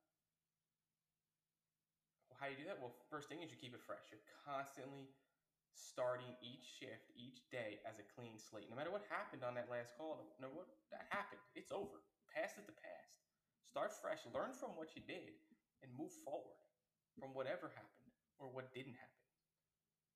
Well, 2.31 2.39
how 2.39 2.47
do 2.47 2.53
you 2.53 2.61
do 2.63 2.69
that? 2.69 2.79
Well, 2.79 2.95
first 3.11 3.29
thing 3.29 3.43
is 3.43 3.51
you 3.51 3.59
keep 3.59 3.75
it 3.75 3.83
fresh. 3.83 4.07
You're 4.13 4.23
constantly 4.45 5.09
starting 5.77 6.33
each 6.41 6.65
shift, 6.81 7.13
each 7.13 7.45
day 7.53 7.85
as 7.85 8.01
a 8.01 8.07
clean 8.17 8.41
slate. 8.41 8.73
No 8.73 8.77
matter 8.77 8.91
what 8.91 9.05
happened 9.13 9.45
on 9.45 9.53
that 9.61 9.69
last 9.69 9.93
call, 10.01 10.25
no 10.41 10.49
what 10.57 10.67
that 10.89 11.05
happened. 11.13 11.41
It's 11.53 11.71
over. 11.71 12.01
Past 12.33 12.57
is 12.57 12.65
the 12.65 12.77
past. 12.81 13.21
Start 13.69 13.93
fresh. 13.93 14.25
Learn 14.33 14.57
from 14.57 14.73
what 14.75 14.97
you 14.97 15.05
did 15.05 15.37
and 15.85 15.93
move 15.93 16.13
forward 16.25 16.57
from 17.21 17.37
whatever 17.37 17.69
happened 17.77 18.13
or 18.41 18.49
what 18.49 18.73
didn't 18.73 18.97
happen. 18.97 19.21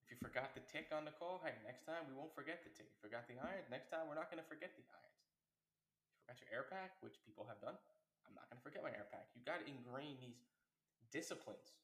If 0.05 0.17
you 0.17 0.17
forgot 0.19 0.57
the 0.57 0.65
tick 0.65 0.91
on 0.91 1.05
the 1.05 1.15
call, 1.15 1.45
hey, 1.45 1.55
next 1.63 1.85
time 1.85 2.09
we 2.09 2.17
won't 2.17 2.33
forget 2.33 2.65
the 2.65 2.73
tick. 2.73 2.89
You 2.91 2.99
forgot 2.99 3.29
the 3.29 3.37
irons, 3.39 3.69
next 3.69 3.93
time 3.93 4.09
we're 4.09 4.19
not 4.19 4.33
going 4.33 4.43
to 4.43 4.49
forget 4.49 4.73
the 4.75 4.85
irons. 4.91 5.21
You 6.09 6.17
forgot 6.25 6.37
your 6.41 6.51
air 6.51 6.65
pack, 6.67 6.99
which 7.05 7.21
people 7.23 7.47
have 7.47 7.61
done, 7.63 7.77
I'm 8.27 8.35
not 8.35 8.49
going 8.49 8.59
to 8.59 8.65
forget 8.65 8.83
my 8.83 8.91
air 8.91 9.07
pack. 9.13 9.31
You 9.37 9.45
got 9.47 9.63
to 9.63 9.67
ingrain 9.69 10.19
these 10.19 10.41
disciplines 11.15 11.77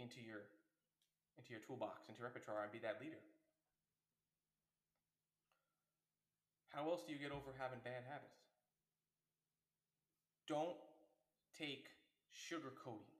into 0.00 0.20
your 0.20 0.50
into 1.38 1.50
your 1.52 1.62
toolbox, 1.62 2.08
into 2.08 2.20
your 2.20 2.28
repertoire, 2.28 2.62
and 2.64 2.72
be 2.72 2.80
that 2.80 3.00
leader. 3.02 3.20
How 6.74 6.90
else 6.90 7.06
do 7.06 7.14
you 7.14 7.20
get 7.22 7.30
over 7.30 7.54
having 7.54 7.78
bad 7.86 8.02
habits? 8.10 8.42
Don't 10.50 10.76
take 11.54 11.86
sugarcoating. 12.34 13.14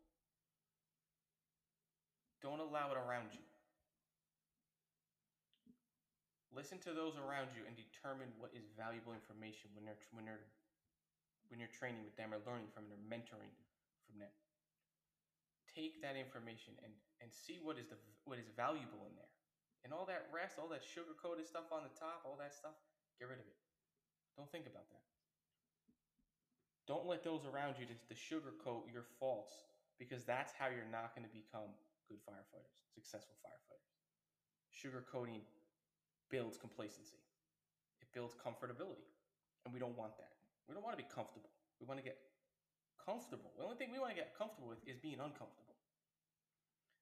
Don't 2.42 2.61
allow 2.61 2.92
it 2.92 2.99
around 2.99 3.33
you. 3.33 3.40
Listen 6.52 6.78
to 6.87 6.92
those 6.92 7.18
around 7.18 7.50
you 7.56 7.66
and 7.66 7.75
determine 7.75 8.30
what 8.38 8.54
is 8.54 8.68
valuable 8.78 9.16
information 9.16 9.71
when 9.75 9.83
they're 9.83 9.99
when 10.14 10.26
they're 10.26 10.44
when 11.50 11.59
you're 11.59 11.73
training 11.73 12.04
with 12.06 12.14
them 12.14 12.30
or 12.30 12.38
learning 12.47 12.71
from 12.71 12.87
them 12.87 12.94
or 12.94 13.02
mentoring 13.11 13.50
from 14.06 14.23
them. 14.23 14.30
Take 15.75 16.00
that 16.07 16.14
information 16.14 16.78
and 16.87 16.95
and 17.19 17.28
see 17.35 17.59
what 17.59 17.76
is 17.76 17.90
the 17.90 17.99
what 18.25 18.38
is 18.38 18.47
valuable 18.54 19.04
in 19.11 19.14
there. 19.19 19.35
And 19.83 19.93
all 19.93 20.07
that 20.09 20.31
rest, 20.33 20.57
all 20.57 20.71
that 20.73 20.81
sugar 20.81 21.12
coated 21.19 21.45
stuff 21.45 21.69
on 21.69 21.85
the 21.85 21.93
top, 21.93 22.25
all 22.25 22.40
that 22.40 22.57
stuff, 22.57 22.73
get 23.21 23.28
rid 23.28 23.43
of 23.43 23.45
it. 23.45 23.59
Don't 24.38 24.49
think 24.49 24.64
about 24.64 24.88
that. 24.88 25.04
Don't 26.88 27.04
let 27.04 27.25
those 27.25 27.45
around 27.49 27.76
you 27.81 27.85
to, 27.88 27.97
to 27.97 28.14
sugarcoat 28.16 28.88
your 28.93 29.04
faults 29.21 29.52
because 29.99 30.25
that's 30.25 30.52
how 30.52 30.69
you're 30.69 30.88
not 30.88 31.16
going 31.16 31.25
to 31.25 31.33
become 31.33 31.73
good 32.09 32.21
firefighters, 32.28 32.76
successful 32.93 33.37
firefighters. 33.40 33.93
Sugarcoating 34.73 35.40
builds 36.28 36.61
complacency. 36.61 37.21
It 38.04 38.09
builds 38.12 38.37
comfortability. 38.37 39.09
And 39.64 39.73
we 39.73 39.81
don't 39.81 39.97
want 39.97 40.16
that. 40.21 40.37
We 40.69 40.76
don't 40.76 40.85
want 40.85 40.93
to 40.97 41.00
be 41.00 41.09
comfortable. 41.09 41.49
We 41.81 41.88
want 41.88 42.00
to 42.00 42.04
get 42.04 42.21
comfortable. 43.00 43.52
The 43.57 43.64
only 43.64 43.76
thing 43.81 43.88
we 43.93 44.00
want 44.00 44.12
to 44.12 44.19
get 44.19 44.37
comfortable 44.37 44.69
with 44.69 44.85
is 44.85 45.00
being 45.00 45.25
uncomfortable. 45.25 45.63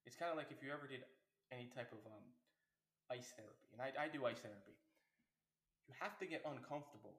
It's 0.04 0.18
kind 0.18 0.30
of 0.30 0.36
like 0.36 0.50
if 0.50 0.62
you 0.62 0.70
ever 0.74 0.86
did 0.90 1.06
any 1.54 1.70
type 1.70 1.92
of 1.94 2.02
um, 2.08 2.26
ice 3.10 3.30
therapy, 3.36 3.68
and 3.70 3.78
I, 3.78 3.94
I 3.94 4.06
do 4.10 4.24
ice 4.26 4.42
therapy. 4.42 4.74
You 5.86 5.94
have 5.98 6.18
to 6.22 6.26
get 6.26 6.42
uncomfortable 6.46 7.18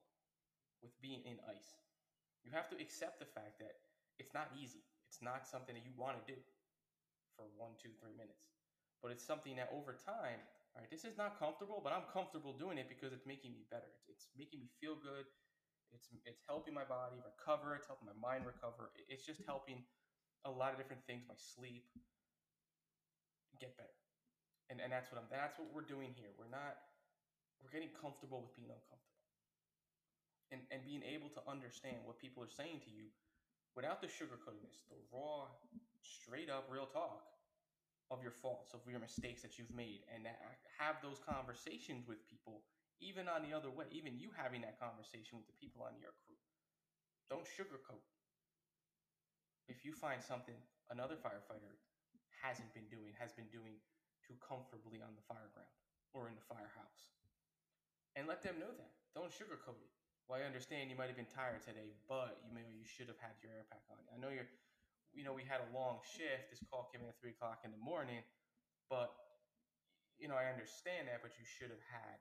with 0.82 0.92
being 1.00 1.24
in 1.24 1.40
ice. 1.48 1.80
You 2.44 2.52
have 2.52 2.68
to 2.72 2.78
accept 2.80 3.20
the 3.20 3.30
fact 3.30 3.60
that 3.63 3.80
it's 4.20 4.36
not 4.36 4.52
easy. 4.56 4.84
It's 5.08 5.24
not 5.24 5.48
something 5.48 5.75
that 5.75 5.86
you 5.86 5.96
want 5.96 6.20
to 6.20 6.24
do 6.28 6.40
for 7.36 7.48
one, 7.56 7.75
two, 7.80 7.94
three 8.04 8.16
minutes. 8.16 8.52
But 9.00 9.12
it's 9.12 9.24
something 9.24 9.56
that 9.60 9.72
over 9.72 9.96
time, 9.96 10.40
all 10.75 10.82
right, 10.82 10.90
this 10.92 11.04
is 11.04 11.16
not 11.20 11.40
comfortable, 11.40 11.84
but 11.84 11.92
I'm 11.92 12.08
comfortable 12.12 12.56
doing 12.56 12.80
it 12.80 12.88
because 12.88 13.12
it's 13.12 13.28
making 13.28 13.54
me 13.54 13.68
better. 13.70 13.92
It's, 14.08 14.25
it's 14.25 14.36
making 14.36 14.63
me 14.63 14.68
feel 14.80 14.96
good. 14.96 15.28
It's 15.94 16.10
it's 16.25 16.42
helping 16.50 16.74
my 16.74 16.88
body 16.88 17.22
recover. 17.22 17.78
It's 17.78 17.86
helping 17.86 18.10
my 18.10 18.18
mind 18.18 18.50
recover. 18.50 18.90
It's 19.06 19.22
just 19.22 19.46
helping 19.46 19.86
a 20.46 20.50
lot 20.50 20.74
of 20.74 20.82
different 20.82 21.06
things. 21.06 21.22
My 21.30 21.38
sleep 21.38 21.86
get 23.63 23.79
better, 23.79 23.96
and 24.67 24.84
and 24.84 24.91
that's 24.91 25.08
what 25.08 25.24
I'm. 25.24 25.32
That's 25.32 25.55
what 25.55 25.72
we're 25.72 25.88
doing 25.88 26.12
here. 26.20 26.36
We're 26.36 26.51
not. 26.51 26.75
We're 27.63 27.72
getting 27.72 27.96
comfortable 27.96 28.43
with 28.43 28.51
being 28.60 28.67
uncomfortable, 28.67 29.24
and 30.51 30.67
and 30.67 30.84
being 30.84 31.08
able 31.08 31.32
to 31.39 31.41
understand 31.48 32.03
what 32.03 32.20
people 32.20 32.43
are 32.43 32.51
saying 32.51 32.84
to 32.84 32.91
you, 32.91 33.08
without 33.79 34.03
the 34.03 34.12
sugarcoatingness, 34.12 34.84
the 34.91 35.00
raw, 35.15 35.48
straight 36.03 36.51
up 36.51 36.67
real 36.67 36.91
talk 36.91 37.24
of 38.12 38.20
your 38.20 38.36
faults, 38.36 38.75
of 38.75 38.84
your 38.86 39.00
mistakes 39.00 39.41
that 39.41 39.55
you've 39.55 39.72
made, 39.72 40.03
and 40.12 40.27
have 40.75 41.00
those 41.00 41.24
conversations 41.24 42.03
with 42.03 42.20
people 42.27 42.67
even 43.01 43.27
on 43.27 43.43
the 43.43 43.51
other 43.51 43.67
way, 43.67 43.84
even 43.91 44.15
you 44.15 44.32
having 44.36 44.62
that 44.63 44.79
conversation 44.79 45.36
with 45.36 45.48
the 45.48 45.58
people 45.60 45.84
on 45.84 45.91
your 46.00 46.15
crew. 46.24 46.39
Don't 47.27 47.43
sugarcoat. 47.43 48.03
If 49.67 49.84
you 49.84 49.91
find 49.91 50.24
something 50.24 50.55
another 50.91 51.15
firefighter 51.15 51.75
hasn't 52.44 52.68
been 52.76 52.86
doing, 52.92 53.16
has 53.16 53.32
been 53.32 53.48
doing 53.48 53.80
too 54.20 54.36
comfortably 54.44 55.00
on 55.00 55.16
the 55.16 55.24
fire 55.24 55.48
ground 55.56 55.72
or 56.12 56.28
in 56.28 56.36
the 56.36 56.44
firehouse, 56.44 57.16
and 58.20 58.28
let 58.28 58.44
them 58.44 58.60
know 58.60 58.70
that. 58.76 58.94
Don't 59.16 59.32
sugarcoat 59.32 59.80
it. 59.80 59.94
Well, 60.28 60.40
I 60.40 60.46
understand 60.46 60.92
you 60.92 61.00
might 61.00 61.08
have 61.08 61.20
been 61.20 61.32
tired 61.32 61.64
today, 61.64 61.96
but 62.06 62.44
you 62.44 62.52
may 62.52 62.68
you 62.68 62.84
should 62.84 63.08
have 63.08 63.20
had 63.24 63.40
your 63.40 63.56
air 63.56 63.64
pack 63.72 63.84
on. 63.88 64.00
I 64.12 64.20
know 64.20 64.30
you're, 64.30 64.48
you 65.16 65.24
know, 65.24 65.34
we 65.34 65.48
had 65.48 65.64
a 65.64 65.70
long 65.72 66.04
shift. 66.04 66.52
This 66.52 66.62
call 66.68 66.92
came 66.92 67.02
in 67.04 67.10
at 67.10 67.18
three 67.18 67.32
o'clock 67.32 67.64
in 67.64 67.72
the 67.72 67.82
morning, 67.82 68.22
but 68.92 69.16
you 70.20 70.28
know, 70.28 70.38
I 70.38 70.52
understand 70.52 71.10
that, 71.10 71.24
but 71.24 71.36
you 71.40 71.46
should 71.48 71.72
have 71.72 71.84
had 71.90 72.20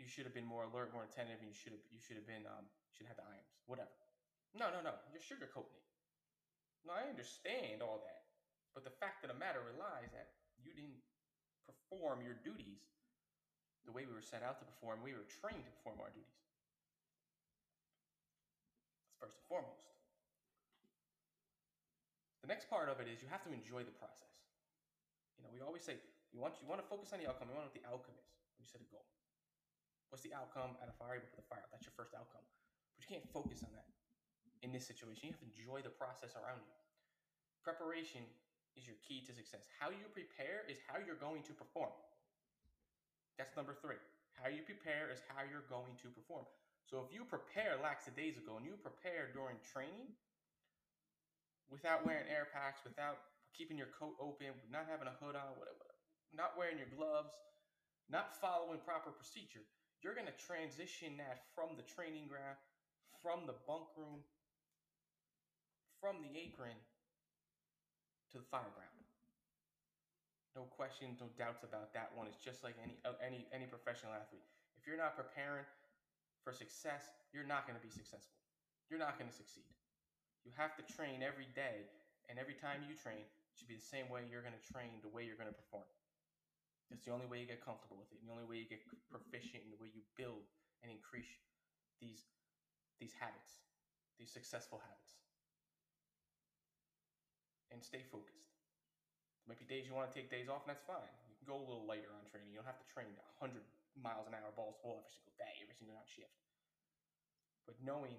you 0.00 0.08
should 0.08 0.24
have 0.24 0.32
been 0.32 0.48
more 0.48 0.64
alert, 0.64 0.96
more 0.96 1.04
attentive, 1.04 1.44
and 1.44 1.48
you 1.52 1.54
should 1.54 1.76
have 1.76 1.84
you 1.92 2.00
should 2.00 2.16
have 2.16 2.24
been 2.24 2.48
um 2.48 2.64
should 2.88 3.04
have 3.04 3.20
the 3.20 3.26
irons, 3.28 3.52
whatever. 3.68 3.92
No, 4.56 4.72
no, 4.72 4.80
no, 4.80 4.96
you're 5.12 5.22
sugarcoating 5.22 5.76
it. 5.76 5.86
No, 6.88 6.96
I 6.96 7.06
understand 7.06 7.84
all 7.84 8.00
that, 8.02 8.19
but 8.74 8.86
the 8.86 8.94
fact 9.02 9.26
of 9.26 9.32
the 9.32 9.38
matter 9.38 9.60
relies 9.64 10.10
that 10.14 10.30
you 10.62 10.70
didn't 10.74 11.00
perform 11.66 12.22
your 12.22 12.38
duties 12.40 12.82
the 13.88 13.92
way 13.92 14.04
we 14.04 14.14
were 14.14 14.24
set 14.24 14.44
out 14.44 14.60
to 14.60 14.66
perform. 14.66 15.00
We 15.02 15.16
were 15.16 15.26
trained 15.26 15.64
to 15.64 15.72
perform 15.80 15.98
our 16.04 16.12
duties. 16.12 16.38
That's 19.02 19.16
first 19.18 19.34
and 19.40 19.46
foremost. 19.48 19.90
The 22.44 22.50
next 22.50 22.68
part 22.70 22.88
of 22.88 23.00
it 23.00 23.08
is 23.08 23.20
you 23.20 23.28
have 23.28 23.44
to 23.44 23.52
enjoy 23.52 23.82
the 23.82 23.94
process. 23.94 24.30
You 25.36 25.44
know, 25.44 25.52
we 25.52 25.64
always 25.64 25.82
say 25.82 25.96
you 26.30 26.38
want 26.38 26.60
you 26.60 26.68
want 26.68 26.78
to 26.78 26.88
focus 26.88 27.10
on 27.16 27.18
the 27.18 27.28
outcome. 27.28 27.48
You 27.50 27.56
want 27.56 27.72
what 27.72 27.76
the 27.76 27.86
outcome 27.88 28.16
is 28.16 28.28
when 28.54 28.62
you 28.62 28.68
set 28.68 28.84
a 28.84 28.88
goal. 28.92 29.04
What's 30.12 30.26
the 30.26 30.34
outcome 30.34 30.74
at 30.82 30.90
a 30.90 30.94
fire? 30.98 31.18
You 31.18 31.26
put 31.30 31.38
the 31.38 31.48
fire 31.48 31.62
out. 31.62 31.70
That's 31.70 31.86
your 31.86 31.94
first 31.94 32.12
outcome. 32.12 32.42
But 32.42 33.06
you 33.06 33.08
can't 33.08 33.26
focus 33.30 33.62
on 33.62 33.70
that 33.74 33.86
in 34.60 34.74
this 34.74 34.84
situation. 34.84 35.30
You 35.30 35.32
have 35.32 35.42
to 35.42 35.48
enjoy 35.48 35.80
the 35.86 35.94
process 35.94 36.34
around 36.34 36.60
you. 36.66 36.74
Preparation 37.62 38.26
is 38.78 38.86
your 38.86 38.98
key 39.02 39.22
to 39.26 39.32
success. 39.34 39.66
How 39.78 39.90
you 39.90 40.06
prepare 40.12 40.66
is 40.70 40.78
how 40.86 41.02
you're 41.02 41.18
going 41.18 41.42
to 41.46 41.54
perform. 41.54 41.90
That's 43.38 43.56
number 43.56 43.74
three. 43.80 44.00
How 44.38 44.48
you 44.48 44.62
prepare 44.62 45.10
is 45.10 45.20
how 45.28 45.42
you're 45.44 45.66
going 45.68 45.96
to 46.00 46.08
perform. 46.12 46.46
So 46.88 47.02
if 47.06 47.12
you 47.14 47.22
prepare 47.22 47.78
lackadaisical 47.78 48.56
and 48.58 48.66
you 48.66 48.74
prepare 48.80 49.30
during 49.30 49.60
training 49.70 50.10
without 51.70 52.02
wearing 52.02 52.26
air 52.26 52.50
packs, 52.50 52.82
without 52.82 53.20
keeping 53.54 53.78
your 53.78 53.92
coat 53.94 54.18
open, 54.18 54.54
not 54.70 54.90
having 54.90 55.06
a 55.06 55.16
hood 55.22 55.38
on, 55.38 55.54
whatever, 55.54 55.86
not 56.34 56.58
wearing 56.58 56.78
your 56.78 56.90
gloves, 56.90 57.34
not 58.10 58.34
following 58.42 58.82
proper 58.82 59.14
procedure, 59.14 59.62
you're 60.02 60.16
going 60.16 60.26
to 60.26 60.38
transition 60.40 61.14
that 61.20 61.46
from 61.54 61.76
the 61.76 61.86
training 61.86 62.26
ground, 62.26 62.58
from 63.22 63.46
the 63.46 63.54
bunk 63.68 63.86
room, 63.94 64.24
from 66.00 66.24
the 66.24 66.32
apron 66.34 66.74
to 68.32 68.38
the 68.38 68.48
fire 68.48 68.70
ground. 68.74 68.94
No 70.58 70.66
questions, 70.66 71.22
no 71.22 71.30
doubts 71.38 71.62
about 71.62 71.94
that 71.94 72.10
one. 72.18 72.26
It's 72.26 72.42
just 72.42 72.66
like 72.66 72.74
any 72.82 72.98
uh, 73.06 73.14
any 73.22 73.46
any 73.54 73.70
professional 73.70 74.10
athlete. 74.10 74.42
If 74.74 74.86
you're 74.86 74.98
not 74.98 75.14
preparing 75.14 75.62
for 76.42 76.50
success, 76.50 77.06
you're 77.30 77.46
not 77.46 77.70
going 77.70 77.78
to 77.78 77.84
be 77.84 77.92
successful. 77.92 78.34
You're 78.90 78.98
not 78.98 79.14
going 79.14 79.30
to 79.30 79.36
succeed. 79.36 79.70
You 80.42 80.50
have 80.58 80.74
to 80.74 80.82
train 80.82 81.22
every 81.22 81.46
day, 81.54 81.86
and 82.26 82.40
every 82.40 82.58
time 82.58 82.82
you 82.82 82.98
train, 82.98 83.22
it 83.22 83.54
should 83.54 83.70
be 83.70 83.78
the 83.78 83.84
same 83.84 84.10
way 84.10 84.26
you're 84.26 84.42
going 84.42 84.56
to 84.56 84.66
train, 84.66 84.98
the 85.04 85.12
way 85.12 85.22
you're 85.22 85.38
going 85.38 85.52
to 85.52 85.54
perform. 85.54 85.86
It's 86.90 87.06
the 87.06 87.14
only 87.14 87.30
way 87.30 87.38
you 87.38 87.46
get 87.46 87.62
comfortable 87.62 87.94
with 88.02 88.10
it. 88.10 88.18
And 88.18 88.26
the 88.26 88.34
only 88.34 88.48
way 88.50 88.58
you 88.58 88.66
get 88.66 88.82
proficient 89.06 89.62
in 89.62 89.70
the 89.70 89.78
way 89.78 89.94
you 89.94 90.02
build 90.18 90.42
and 90.82 90.90
increase 90.90 91.30
these 92.02 92.26
these 92.98 93.14
habits, 93.16 93.62
these 94.18 94.28
successful 94.28 94.82
habits. 94.82 95.16
And 97.70 97.78
stay 97.78 98.02
focused. 98.10 98.50
There 99.46 99.54
might 99.54 99.62
be 99.62 99.70
days 99.70 99.86
you 99.86 99.94
want 99.94 100.10
to 100.10 100.14
take 100.14 100.26
days 100.26 100.50
off, 100.50 100.66
and 100.66 100.74
that's 100.74 100.84
fine. 100.84 101.06
You 101.30 101.38
can 101.38 101.46
go 101.46 101.56
a 101.58 101.64
little 101.64 101.86
lighter 101.86 102.10
on 102.10 102.26
training. 102.26 102.50
You 102.50 102.58
don't 102.58 102.70
have 102.70 102.82
to 102.82 102.90
train 102.90 103.14
100 103.38 103.62
miles 103.98 104.26
an 104.26 104.34
hour 104.34 104.50
balls 104.54 104.78
full 104.82 104.98
every 104.98 105.10
single 105.10 105.34
day, 105.38 105.54
every 105.62 105.76
single 105.78 105.94
night 105.94 106.10
shift. 106.10 106.34
But 107.66 107.78
knowing 107.82 108.18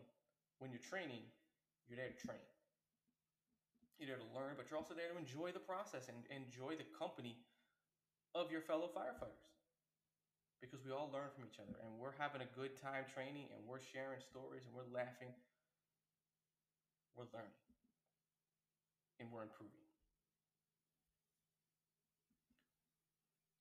when 0.64 0.72
you're 0.72 0.84
training, 0.84 1.28
you're 1.88 2.00
there 2.00 2.12
to 2.12 2.20
train. 2.20 2.48
You're 4.00 4.16
there 4.16 4.24
to 4.24 4.32
learn, 4.34 4.56
but 4.56 4.72
you're 4.72 4.80
also 4.80 4.96
there 4.96 5.12
to 5.12 5.20
enjoy 5.20 5.52
the 5.52 5.62
process 5.62 6.08
and 6.10 6.18
enjoy 6.32 6.80
the 6.80 6.88
company 6.96 7.38
of 8.34 8.50
your 8.50 8.64
fellow 8.64 8.90
firefighters 8.90 9.52
because 10.62 10.86
we 10.86 10.94
all 10.94 11.10
learn 11.10 11.28
from 11.34 11.44
each 11.44 11.58
other 11.58 11.74
and 11.82 11.90
we're 11.98 12.16
having 12.22 12.46
a 12.46 12.50
good 12.54 12.78
time 12.78 13.04
training 13.10 13.50
and 13.54 13.66
we're 13.66 13.82
sharing 13.82 14.22
stories 14.22 14.62
and 14.66 14.74
we're 14.78 14.88
laughing. 14.94 15.34
We're 17.18 17.30
learning 17.34 17.71
and 19.22 19.30
we're 19.30 19.46
improving. 19.46 19.86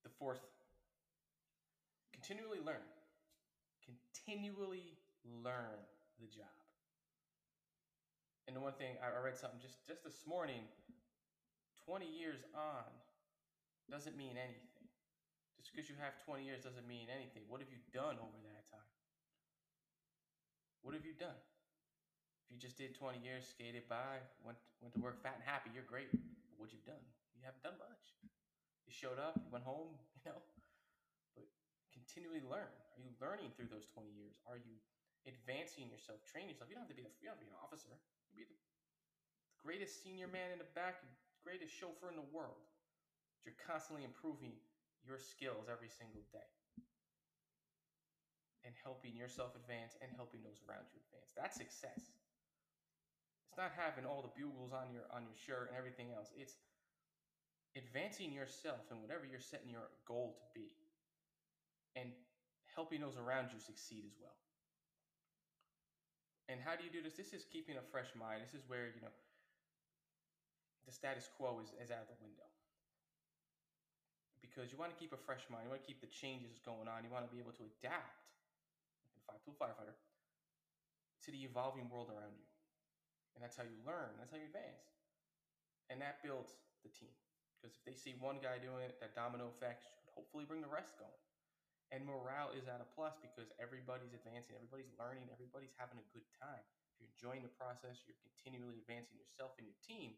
The 0.03 0.11
fourth, 0.17 0.41
continually 2.17 2.65
learn. 2.65 2.81
Continually 3.85 4.97
learn 5.45 5.85
the 6.17 6.27
job. 6.27 6.49
And 8.49 8.57
the 8.57 8.61
one 8.65 8.73
thing 8.81 8.97
I 9.05 9.13
read 9.21 9.37
something 9.37 9.61
just 9.61 9.85
just 9.87 10.03
this 10.03 10.25
morning, 10.27 10.65
20 11.85 12.09
years 12.09 12.41
on, 12.57 12.89
doesn't 13.93 14.17
mean 14.17 14.41
anything. 14.41 14.89
Just 15.61 15.77
because 15.77 15.93
you 15.93 15.95
have 16.01 16.17
20 16.25 16.43
years 16.43 16.65
doesn't 16.65 16.89
mean 16.89 17.13
anything. 17.13 17.45
What 17.47 17.61
have 17.61 17.69
you 17.69 17.85
done 17.93 18.17
over 18.17 18.39
that 18.49 18.65
time? 18.73 18.91
What 20.81 20.97
have 20.97 21.05
you 21.05 21.13
done? 21.13 21.37
If 22.51 22.59
you 22.59 22.67
just 22.67 22.75
did 22.75 22.99
20 22.99 23.23
years, 23.23 23.47
skated 23.47 23.87
by, 23.87 24.19
went 24.43 24.59
went 24.83 24.91
to 24.99 25.01
work 25.01 25.23
fat 25.23 25.39
and 25.39 25.47
happy, 25.47 25.71
you're 25.71 25.87
great. 25.87 26.11
But 26.11 26.59
what 26.59 26.75
you've 26.75 26.83
done? 26.83 26.99
You 27.39 27.47
haven't 27.47 27.63
done 27.63 27.79
much. 27.79 28.11
You 28.83 28.91
showed 28.91 29.23
up, 29.23 29.39
you 29.39 29.55
went 29.55 29.63
home, 29.63 29.95
you 30.19 30.27
know. 30.27 30.43
But 31.39 31.47
continually 31.95 32.43
learn. 32.43 32.75
Are 32.99 32.99
you 32.99 33.15
learning 33.23 33.55
through 33.55 33.71
those 33.71 33.87
20 33.95 34.11
years? 34.11 34.35
Are 34.51 34.59
you 34.59 34.83
advancing 35.31 35.87
yourself, 35.87 36.27
training 36.27 36.51
yourself? 36.51 36.67
You 36.67 36.75
don't 36.75 36.91
have 36.91 36.91
to 36.91 36.99
be 36.99 37.07
the, 37.07 37.15
you 37.23 37.31
don't 37.31 37.39
have 37.39 37.43
to 37.47 37.47
be 37.47 37.55
an 37.55 37.63
officer. 37.63 37.95
You 38.35 38.43
be 38.43 38.51
the 38.51 38.59
greatest 39.63 40.03
senior 40.03 40.27
man 40.27 40.51
in 40.51 40.59
the 40.59 40.67
back, 40.75 41.07
greatest 41.47 41.71
chauffeur 41.71 42.11
in 42.11 42.19
the 42.19 42.31
world. 42.35 42.67
You're 43.47 43.55
constantly 43.63 44.03
improving 44.03 44.59
your 45.07 45.23
skills 45.23 45.71
every 45.71 45.89
single 45.89 46.27
day 46.35 46.51
and 48.67 48.75
helping 48.83 49.15
yourself 49.15 49.55
advance 49.55 49.95
and 50.03 50.11
helping 50.19 50.43
those 50.43 50.59
around 50.67 50.85
you 50.91 50.99
advance. 50.99 51.31
That's 51.39 51.57
success. 51.57 52.20
It's 53.51 53.59
not 53.59 53.75
having 53.75 54.07
all 54.07 54.23
the 54.23 54.31
bugles 54.31 54.71
on 54.71 54.95
your 54.95 55.03
on 55.11 55.27
your 55.27 55.35
shirt 55.35 55.69
and 55.69 55.77
everything 55.77 56.15
else. 56.15 56.31
It's 56.39 56.55
advancing 57.75 58.31
yourself 58.31 58.87
and 58.95 59.03
whatever 59.03 59.27
you're 59.27 59.43
setting 59.43 59.71
your 59.71 59.91
goal 60.07 60.39
to 60.39 60.47
be 60.55 60.71
and 61.99 62.15
helping 62.71 63.03
those 63.03 63.19
around 63.19 63.51
you 63.51 63.59
succeed 63.59 64.07
as 64.07 64.15
well. 64.23 64.39
And 66.51 66.59
how 66.59 66.75
do 66.75 66.83
you 66.83 66.91
do 66.91 67.03
this? 67.03 67.15
This 67.15 67.31
is 67.31 67.47
keeping 67.47 67.79
a 67.79 67.85
fresh 67.95 68.11
mind. 68.19 68.43
This 68.43 68.59
is 68.59 68.67
where, 68.67 68.91
you 68.91 69.03
know, 69.03 69.15
the 70.83 70.91
status 70.91 71.31
quo 71.39 71.63
is, 71.63 71.71
is 71.79 71.95
out 71.95 72.03
of 72.03 72.11
the 72.11 72.19
window. 72.19 72.47
Because 74.43 74.75
you 74.75 74.79
want 74.79 74.91
to 74.91 74.99
keep 74.99 75.15
a 75.15 75.21
fresh 75.23 75.47
mind. 75.47 75.71
You 75.71 75.71
want 75.71 75.83
to 75.83 75.87
keep 75.87 76.03
the 76.03 76.11
changes 76.11 76.59
going 76.59 76.91
on. 76.91 77.07
You 77.07 77.11
want 77.15 77.23
to 77.23 77.31
be 77.31 77.39
able 77.39 77.55
to 77.55 77.63
adapt, 77.79 78.19
like 79.07 79.15
a 79.15 79.23
five 79.31 79.41
tool 79.47 79.55
firefighter, 79.55 79.95
to 79.95 81.29
the 81.31 81.47
evolving 81.47 81.87
world 81.87 82.11
around 82.11 82.35
you. 82.35 82.50
And 83.35 83.41
that's 83.41 83.57
how 83.57 83.65
you 83.65 83.79
learn. 83.87 84.17
That's 84.19 84.31
how 84.31 84.41
you 84.41 84.51
advance. 84.51 84.91
And 85.89 85.99
that 86.03 86.23
builds 86.23 86.55
the 86.83 86.93
team. 86.93 87.15
Because 87.59 87.77
if 87.77 87.85
they 87.85 87.97
see 87.97 88.17
one 88.17 88.41
guy 88.41 88.57
doing 88.57 88.81
it, 88.81 88.97
that 89.05 89.13
domino 89.13 89.53
effect 89.53 89.85
should 89.85 90.13
hopefully 90.17 90.49
bring 90.49 90.65
the 90.65 90.71
rest 90.71 90.97
going. 90.97 91.21
And 91.91 92.07
morale 92.07 92.55
is 92.55 92.71
at 92.71 92.79
a 92.79 92.89
plus 92.95 93.19
because 93.19 93.51
everybody's 93.59 94.15
advancing, 94.15 94.55
everybody's 94.55 94.95
learning, 94.95 95.27
everybody's 95.29 95.75
having 95.75 95.99
a 95.99 96.07
good 96.15 96.25
time. 96.39 96.63
If 96.63 97.03
you're 97.03 97.13
enjoying 97.19 97.43
the 97.43 97.51
process, 97.59 98.07
you're 98.07 98.19
continually 98.23 98.79
advancing 98.79 99.19
yourself 99.19 99.59
and 99.59 99.67
your 99.67 99.77
team, 99.83 100.15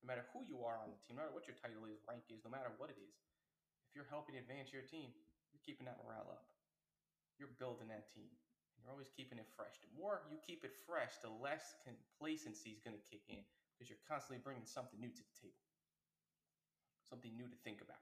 no 0.00 0.06
matter 0.06 0.24
who 0.30 0.46
you 0.46 0.62
are 0.62 0.78
on 0.78 0.94
the 0.94 1.00
team, 1.02 1.18
no 1.18 1.26
matter 1.26 1.34
what 1.34 1.50
your 1.50 1.58
title 1.58 1.84
is, 1.90 2.00
rank 2.06 2.24
is, 2.30 2.46
no 2.46 2.52
matter 2.54 2.70
what 2.78 2.88
it 2.88 2.96
is. 3.02 3.18
If 3.90 3.98
you're 3.98 4.08
helping 4.08 4.38
advance 4.38 4.70
your 4.70 4.86
team, 4.86 5.10
you're 5.50 5.66
keeping 5.66 5.84
that 5.90 5.98
morale 6.00 6.30
up. 6.30 6.46
You're 7.36 7.52
building 7.58 7.90
that 7.90 8.06
team. 8.14 8.30
You're 8.80 8.96
always 8.96 9.12
keeping 9.12 9.36
it 9.36 9.44
fresh. 9.52 9.76
The 9.84 9.92
more 9.92 10.24
you 10.32 10.40
keep 10.40 10.64
it 10.64 10.72
fresh, 10.88 11.20
the 11.20 11.28
less 11.28 11.76
complacency 11.84 12.72
is 12.72 12.80
going 12.80 12.96
to 12.96 13.04
kick 13.04 13.28
in 13.28 13.44
because 13.76 13.92
you're 13.92 14.00
constantly 14.08 14.40
bringing 14.40 14.64
something 14.64 14.96
new 14.96 15.12
to 15.12 15.20
the 15.20 15.36
table, 15.36 15.60
something 17.04 17.32
new 17.36 17.44
to 17.44 17.58
think 17.60 17.84
about. 17.84 18.00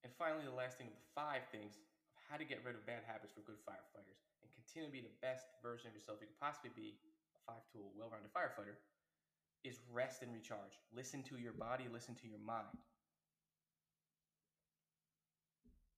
And 0.00 0.12
finally, 0.16 0.48
the 0.48 0.56
last 0.56 0.80
thing 0.80 0.88
of 0.88 0.96
the 0.96 1.08
five 1.12 1.44
things 1.52 1.76
of 1.76 2.16
how 2.24 2.40
to 2.40 2.48
get 2.48 2.64
rid 2.64 2.72
of 2.72 2.88
bad 2.88 3.04
habits 3.04 3.36
for 3.36 3.44
good 3.44 3.60
firefighters 3.68 4.24
and 4.40 4.48
continue 4.56 4.88
to 4.88 4.94
be 4.96 5.04
the 5.04 5.16
best 5.20 5.44
version 5.60 5.92
of 5.92 5.94
yourself 5.94 6.24
you 6.24 6.28
could 6.28 6.40
possibly 6.40 6.72
be, 6.72 6.96
a 7.36 7.40
five 7.44 7.60
tool, 7.68 7.92
well 7.92 8.08
rounded 8.08 8.32
firefighter, 8.32 8.80
is 9.60 9.76
rest 9.92 10.24
and 10.24 10.32
recharge. 10.32 10.80
Listen 10.96 11.20
to 11.28 11.36
your 11.36 11.52
body, 11.52 11.84
listen 11.92 12.16
to 12.16 12.28
your 12.28 12.40
mind. 12.40 12.80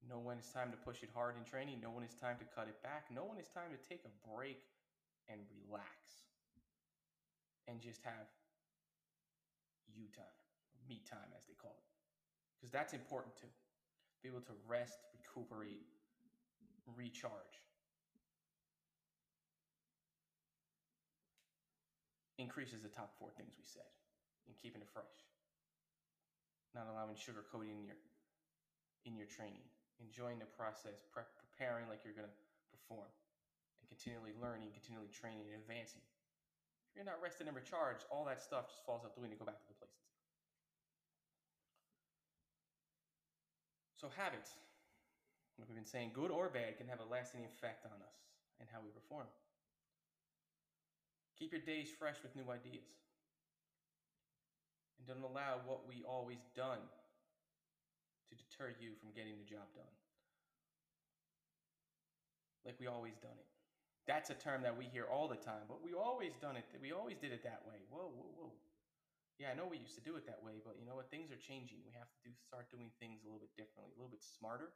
Know 0.09 0.19
when 0.19 0.39
it's 0.39 0.51
time 0.51 0.71
to 0.75 0.77
push 0.77 1.03
it 1.03 1.11
hard 1.15 1.39
in 1.39 1.45
training, 1.45 1.81
know 1.81 1.91
when 1.95 2.03
it's 2.03 2.19
time 2.19 2.37
to 2.43 2.47
cut 2.55 2.67
it 2.67 2.83
back, 2.83 3.07
know 3.09 3.25
when 3.25 3.39
it's 3.39 3.51
time 3.51 3.71
to 3.71 3.81
take 3.87 4.03
a 4.05 4.13
break 4.27 4.61
and 5.31 5.39
relax 5.49 6.27
and 7.69 7.81
just 7.81 8.03
have 8.03 8.27
you 9.95 10.11
time, 10.11 10.39
me 10.89 11.01
time, 11.09 11.31
as 11.39 11.47
they 11.47 11.55
call 11.55 11.77
it. 11.79 11.89
Because 12.59 12.73
that's 12.73 12.93
important 12.93 13.37
too 13.39 13.51
be 14.23 14.31
able 14.31 14.41
to 14.47 14.55
rest, 14.71 15.03
recuperate, 15.19 15.83
recharge. 16.95 17.59
Increases 22.39 22.83
the 22.83 22.89
top 22.89 23.11
four 23.19 23.31
things 23.37 23.55
we 23.59 23.67
said 23.67 23.91
in 24.47 24.55
keeping 24.63 24.81
it 24.81 24.89
fresh. 24.95 25.27
Not 26.75 26.87
allowing 26.87 27.19
sugar 27.19 27.45
coating 27.51 27.75
in 27.79 27.85
your 27.85 27.99
in 29.05 29.19
your 29.19 29.27
training, 29.27 29.67
enjoying 30.03 30.43
the 30.43 30.51
process, 30.59 30.99
pre- 31.15 31.29
preparing 31.39 31.87
like 31.87 32.03
you're 32.03 32.17
going 32.17 32.29
to 32.29 32.37
perform, 32.75 33.09
and 33.79 33.87
continually 33.87 34.35
learning, 34.43 34.75
continually 34.75 35.09
training, 35.09 35.47
and 35.55 35.63
advancing. 35.63 36.03
If 36.91 36.99
you're 36.99 37.09
not 37.09 37.23
rested 37.23 37.47
and 37.49 37.57
recharged, 37.57 38.05
all 38.13 38.27
that 38.27 38.43
stuff 38.43 38.69
just 38.69 38.85
falls 38.85 39.07
out 39.07 39.15
the 39.15 39.23
window. 39.23 39.39
Go 39.39 39.49
back 39.49 39.57
to 39.63 39.71
the 39.71 39.79
places. 39.79 40.03
So, 43.97 44.11
habits, 44.13 44.59
like 45.57 45.71
we've 45.71 45.79
been 45.79 45.87
saying, 45.87 46.11
good 46.13 46.35
or 46.35 46.51
bad, 46.51 46.77
can 46.77 46.91
have 46.91 46.99
a 46.99 47.07
lasting 47.07 47.47
effect 47.47 47.87
on 47.87 47.97
us 48.03 48.19
and 48.59 48.69
how 48.69 48.83
we 48.83 48.91
perform. 48.91 49.31
Keep 51.39 51.53
your 51.53 51.63
days 51.63 51.89
fresh 51.89 52.19
with 52.23 52.35
new 52.35 52.51
ideas. 52.51 52.91
And 54.99 55.07
don't 55.07 55.23
allow 55.23 55.63
what 55.67 55.87
we 55.87 56.03
always 56.03 56.43
done 56.55 56.83
to 58.33 58.37
deter 58.41 58.73
you 58.81 58.97
from 58.97 59.13
getting 59.13 59.37
the 59.37 59.45
job 59.45 59.69
done. 59.77 59.95
Like 62.65 62.81
we 62.81 62.89
always 62.89 63.21
done 63.21 63.37
it. 63.37 63.49
That's 64.09 64.33
a 64.33 64.39
term 64.39 64.65
that 64.65 64.75
we 64.75 64.89
hear 64.89 65.05
all 65.07 65.29
the 65.29 65.39
time, 65.39 65.69
but 65.69 65.85
we 65.85 65.93
always 65.93 66.35
done 66.41 66.57
it. 66.57 66.65
We 66.81 66.91
always 66.91 67.21
did 67.21 67.31
it 67.31 67.45
that 67.45 67.63
way. 67.69 67.85
Whoa, 67.93 68.11
whoa, 68.11 68.33
whoa 68.35 68.53
yeah, 69.43 69.51
I 69.51 69.59
know 69.59 69.67
we 69.67 69.83
used 69.83 69.99
to 69.99 70.05
do 70.07 70.15
it 70.15 70.23
that 70.31 70.39
way, 70.39 70.63
but 70.63 70.79
you 70.79 70.87
know 70.87 70.95
what? 70.95 71.11
Things 71.11 71.35
are 71.35 71.41
changing. 71.43 71.83
We 71.83 71.91
have 71.99 72.07
to 72.07 72.21
do 72.23 72.31
start 72.47 72.71
doing 72.71 72.95
things 73.03 73.25
a 73.25 73.27
little 73.27 73.43
bit 73.43 73.51
differently, 73.59 73.91
a 73.91 73.99
little 73.99 74.15
bit 74.15 74.23
smarter. 74.23 74.71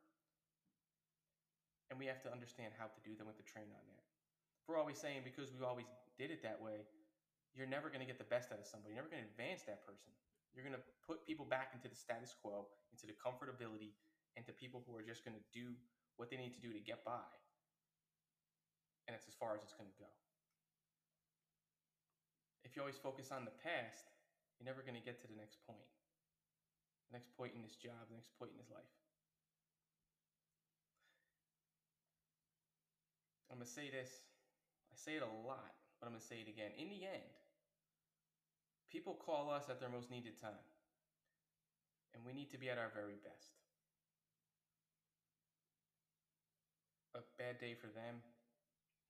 And 1.87 1.95
we 2.03 2.11
have 2.11 2.19
to 2.27 2.31
understand 2.35 2.75
how 2.75 2.91
to 2.91 3.01
do 3.07 3.15
them 3.15 3.31
with 3.31 3.39
the 3.39 3.47
train 3.47 3.71
on 3.71 3.85
that. 3.87 4.03
If 4.59 4.67
we're 4.67 4.75
always 4.75 4.99
saying 4.99 5.23
because 5.23 5.55
we 5.55 5.63
always 5.63 5.87
did 6.19 6.35
it 6.35 6.43
that 6.43 6.59
way, 6.59 6.83
you're 7.55 7.71
never 7.71 7.95
going 7.95 8.03
to 8.03 8.11
get 8.11 8.19
the 8.19 8.27
best 8.27 8.51
out 8.51 8.59
of 8.59 8.67
somebody. 8.67 8.99
You're 8.99 9.07
never 9.07 9.13
going 9.13 9.23
to 9.23 9.31
advance 9.31 9.63
that 9.71 9.87
person. 9.87 10.11
You're 10.57 10.65
going 10.65 10.81
to 10.81 10.87
put 11.05 11.29
people 11.29 11.45
back 11.45 11.77
into 11.77 11.85
the 11.85 11.95
status 11.95 12.33
quo, 12.33 12.65
into 12.89 13.05
the 13.05 13.13
comfortability, 13.13 13.93
into 14.41 14.57
people 14.57 14.81
who 14.89 14.97
are 14.97 15.05
just 15.05 15.21
going 15.21 15.37
to 15.37 15.45
do 15.53 15.77
what 16.17 16.33
they 16.33 16.41
need 16.41 16.57
to 16.57 16.63
do 16.65 16.73
to 16.73 16.81
get 16.81 17.05
by. 17.05 17.29
And 19.05 19.13
that's 19.13 19.29
as 19.29 19.37
far 19.37 19.53
as 19.53 19.61
it's 19.61 19.77
going 19.77 19.93
to 19.93 20.01
go. 20.01 20.09
If 22.65 22.75
you 22.75 22.81
always 22.81 22.97
focus 22.97 23.29
on 23.31 23.45
the 23.45 23.53
past, 23.61 24.09
you're 24.57 24.67
never 24.67 24.81
going 24.81 24.97
to 24.97 25.05
get 25.05 25.21
to 25.21 25.29
the 25.29 25.37
next 25.37 25.61
point. 25.69 25.85
The 27.13 27.21
next 27.21 27.31
point 27.37 27.53
in 27.53 27.61
this 27.61 27.77
job, 27.77 28.01
the 28.09 28.17
next 28.17 28.33
point 28.41 28.57
in 28.57 28.59
his 28.59 28.73
life. 28.73 28.89
I'm 33.53 33.61
going 33.61 33.69
to 33.69 33.73
say 33.73 33.93
this. 33.93 34.11
I 34.91 34.97
say 34.97 35.21
it 35.21 35.25
a 35.25 35.33
lot, 35.47 35.77
but 36.01 36.09
I'm 36.09 36.17
going 36.17 36.25
to 36.25 36.29
say 36.29 36.43
it 36.43 36.51
again. 36.51 36.75
In 36.81 36.89
the 36.91 37.07
end, 37.07 37.33
people 38.91 39.15
call 39.15 39.51
us 39.51 39.69
at 39.69 39.81
their 39.81 39.89
most 39.89 40.11
needed 40.11 40.41
time. 40.41 40.65
And 42.15 42.25
we 42.25 42.33
need 42.33 42.51
to 42.51 42.59
be 42.59 42.71
at 42.71 42.79
our 42.79 42.91
very 42.95 43.19
best. 43.23 43.53
A 47.15 47.21
bad 47.39 47.61
day 47.61 47.75
for 47.75 47.89
them 47.89 48.21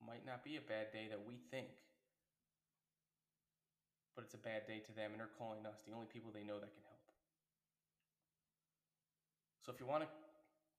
might 0.04 0.26
not 0.26 0.44
be 0.44 0.56
a 0.56 0.60
bad 0.60 0.92
day 0.92 1.06
that 1.10 1.20
we 1.26 1.38
think 1.50 1.68
but 4.16 4.24
it's 4.24 4.32
a 4.32 4.40
bad 4.40 4.64
day 4.66 4.80
to 4.80 4.92
them 4.96 5.12
and 5.12 5.20
they're 5.20 5.36
calling 5.36 5.68
us, 5.68 5.84
the 5.84 5.92
only 5.92 6.08
people 6.08 6.32
they 6.32 6.42
know 6.42 6.56
that 6.56 6.72
can 6.72 6.82
help. 6.88 7.04
So 9.60 9.70
if 9.70 9.78
you 9.78 9.84
want 9.84 10.02
to 10.02 10.08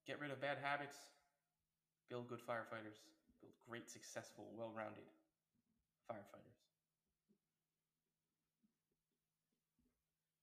get 0.09 0.19
rid 0.19 0.31
of 0.31 0.41
bad 0.41 0.57
habits, 0.57 0.97
build 2.09 2.27
good 2.27 2.41
firefighters, 2.41 2.97
build 3.39 3.53
great, 3.69 3.87
successful, 3.87 4.49
well 4.57 4.73
rounded 4.73 5.05
firefighters. 6.09 6.66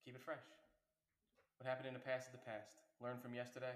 Keep 0.05 0.17
it 0.17 0.23
fresh. 0.23 0.45
What 1.59 1.67
happened 1.67 1.88
in 1.88 1.95
the 1.95 2.05
past 2.05 2.29
is 2.29 2.33
the 2.33 2.45
past. 2.45 2.77
Learn 3.01 3.17
from 3.19 3.35
yesterday 3.35 3.73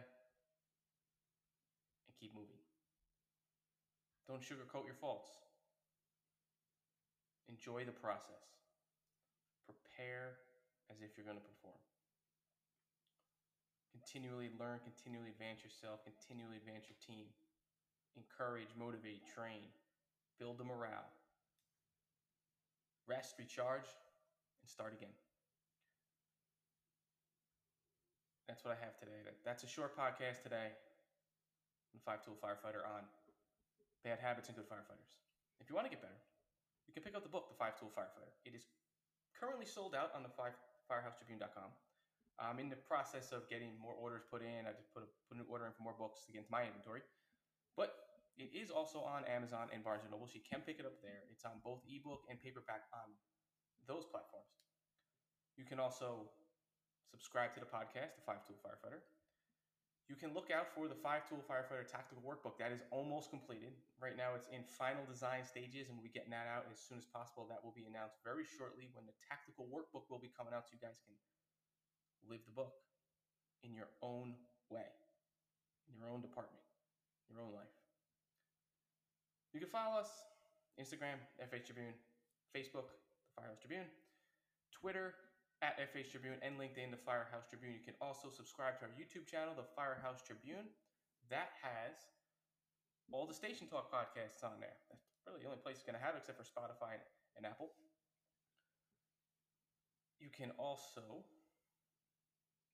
and 2.06 2.12
keep 2.20 2.34
moving. 2.34 2.60
Don't 4.28 4.44
sugarcoat 4.44 4.84
your 4.84 4.98
faults. 5.00 5.32
Enjoy 7.48 7.84
the 7.84 7.96
process 7.96 8.48
prepare 9.98 10.38
as 10.88 11.02
if 11.02 11.18
you're 11.18 11.26
going 11.26 11.36
to 11.36 11.42
perform. 11.42 11.76
Continually 13.90 14.48
learn, 14.56 14.78
continually 14.86 15.34
advance 15.34 15.66
yourself, 15.66 16.06
continually 16.06 16.56
advance 16.62 16.86
your 16.86 17.00
team. 17.02 17.26
Encourage, 18.14 18.70
motivate, 18.78 19.26
train, 19.26 19.66
build 20.38 20.58
the 20.58 20.64
morale. 20.64 21.10
Rest, 23.06 23.34
recharge, 23.38 23.90
and 24.62 24.70
start 24.70 24.94
again. 24.94 25.12
That's 28.48 28.64
what 28.64 28.72
I 28.72 28.80
have 28.80 28.96
today. 28.96 29.20
That's 29.44 29.60
a 29.60 29.68
short 29.68 29.92
podcast 29.92 30.40
today 30.40 30.72
on 31.92 32.00
Five 32.00 32.24
Tool 32.24 32.32
Firefighter 32.40 32.80
on 32.80 33.04
bad 34.00 34.16
habits 34.24 34.48
and 34.48 34.56
good 34.56 34.64
firefighters. 34.64 35.20
If 35.60 35.68
you 35.68 35.76
want 35.76 35.84
to 35.84 35.92
get 35.92 36.00
better, 36.00 36.16
you 36.88 36.96
can 36.96 37.04
pick 37.04 37.12
up 37.12 37.20
the 37.20 37.28
book, 37.28 37.52
The 37.52 37.58
Five 37.60 37.76
Tool 37.76 37.92
Firefighter. 37.92 38.32
It 38.48 38.56
is 38.56 38.64
currently 39.36 39.68
sold 39.68 39.92
out 39.92 40.16
on 40.16 40.24
the 40.24 40.32
five 40.32 40.56
firehousetribune.com. 40.88 41.68
I'm 42.40 42.56
in 42.56 42.72
the 42.72 42.80
process 42.88 43.36
of 43.36 43.44
getting 43.52 43.76
more 43.76 43.92
orders 43.92 44.24
put 44.24 44.40
in. 44.40 44.64
I 44.64 44.72
just 44.72 44.88
put 44.96 45.04
a, 45.04 45.08
put 45.28 45.36
an 45.36 45.44
order 45.44 45.68
in 45.68 45.76
for 45.76 45.84
more 45.84 45.94
books 46.00 46.24
to 46.24 46.32
get 46.32 46.48
into 46.48 46.54
my 46.54 46.64
inventory. 46.64 47.04
But 47.76 47.92
it 48.40 48.48
It 48.48 48.56
is 48.56 48.72
also 48.72 49.04
on 49.04 49.28
Amazon 49.28 49.68
and 49.74 49.84
Barnes 49.84 50.06
& 50.06 50.10
Noble, 50.10 50.24
so 50.24 50.40
you 50.40 50.46
can 50.46 50.64
pick 50.64 50.80
it 50.80 50.86
up 50.86 51.02
there. 51.04 51.26
It's 51.28 51.44
on 51.44 51.60
both 51.60 51.84
ebook 51.84 52.24
and 52.30 52.40
paperback 52.40 52.88
on 52.94 53.12
those 53.84 54.06
platforms. 54.08 54.56
You 55.58 55.66
can 55.66 55.82
also 55.82 56.30
subscribe 57.10 57.56
to 57.56 57.60
the 57.60 57.70
podcast, 57.70 58.16
The 58.20 58.24
Five 58.24 58.44
Tool 58.44 58.56
Firefighter. 58.60 59.00
You 60.08 60.16
can 60.16 60.32
look 60.32 60.48
out 60.48 60.72
for 60.72 60.88
the 60.88 60.96
Five 60.96 61.28
Tool 61.28 61.44
Firefighter 61.44 61.84
Tactical 61.84 62.24
Workbook. 62.24 62.56
That 62.56 62.72
is 62.72 62.80
almost 62.88 63.28
completed. 63.28 63.76
Right 64.00 64.16
now, 64.16 64.32
it's 64.32 64.48
in 64.48 64.64
final 64.64 65.04
design 65.04 65.44
stages, 65.44 65.92
and 65.92 66.00
we'll 66.00 66.08
be 66.08 66.16
getting 66.16 66.32
that 66.32 66.48
out 66.48 66.64
as 66.72 66.80
soon 66.80 66.96
as 66.96 67.04
possible. 67.04 67.44
That 67.44 67.60
will 67.60 67.76
be 67.76 67.84
announced 67.84 68.16
very 68.24 68.48
shortly 68.48 68.88
when 68.96 69.04
the 69.04 69.12
Tactical 69.20 69.68
Workbook 69.68 70.08
will 70.08 70.20
be 70.20 70.32
coming 70.32 70.56
out, 70.56 70.64
so 70.64 70.72
you 70.72 70.80
guys 70.80 70.96
can 71.04 71.12
live 72.24 72.40
the 72.48 72.56
book 72.56 72.72
in 73.60 73.76
your 73.76 73.92
own 74.00 74.32
way, 74.72 74.88
in 75.92 76.00
your 76.00 76.08
own 76.08 76.24
department, 76.24 76.64
your 77.28 77.44
own 77.44 77.52
life. 77.52 77.76
You 79.52 79.60
can 79.60 79.68
follow 79.68 80.00
us 80.00 80.08
Instagram, 80.80 81.20
FH 81.36 81.68
Tribune, 81.68 81.92
Facebook, 82.56 82.96
The 83.28 83.32
Firehouse 83.36 83.60
Tribune, 83.60 83.92
Twitter, 84.72 85.12
at 85.62 85.74
FH 85.90 86.14
Tribune, 86.14 86.38
and 86.42 86.54
LinkedIn, 86.54 86.94
The 86.94 87.00
Firehouse 87.02 87.50
Tribune. 87.50 87.74
You 87.74 87.82
can 87.82 87.98
also 87.98 88.30
subscribe 88.30 88.78
to 88.78 88.86
our 88.86 88.94
YouTube 88.94 89.26
channel, 89.26 89.54
The 89.58 89.66
Firehouse 89.74 90.22
Tribune. 90.22 90.70
That 91.30 91.50
has 91.62 91.98
all 93.10 93.26
the 93.26 93.34
Station 93.34 93.66
Talk 93.66 93.90
podcasts 93.90 94.46
on 94.46 94.62
there. 94.62 94.76
That's 94.86 95.02
really 95.26 95.42
the 95.42 95.48
only 95.50 95.58
place 95.58 95.82
it's 95.82 95.86
going 95.86 95.98
to 95.98 96.04
have 96.04 96.14
except 96.14 96.38
for 96.38 96.46
Spotify 96.46 97.00
and 97.34 97.42
Apple. 97.42 97.74
You 100.20 100.30
can 100.30 100.54
also 100.58 101.26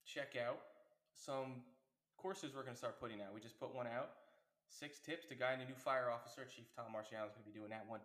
check 0.04 0.36
out 0.36 0.60
some 1.12 1.64
courses 2.16 2.52
we're 2.52 2.64
going 2.64 2.76
to 2.76 2.80
start 2.80 3.00
putting 3.00 3.20
out. 3.20 3.32
We 3.32 3.40
just 3.40 3.60
put 3.60 3.74
one 3.74 3.86
out 3.86 4.24
six 4.68 4.98
tips 4.98 5.24
to 5.28 5.34
guide 5.34 5.60
a 5.60 5.66
new 5.68 5.76
fire 5.76 6.08
officer. 6.12 6.44
Chief 6.44 6.68
Tom 6.76 6.92
Marciano 6.92 7.28
is 7.28 7.36
going 7.36 7.44
to 7.44 7.50
be 7.52 7.56
doing 7.56 7.70
that 7.70 7.84
one 7.88 8.00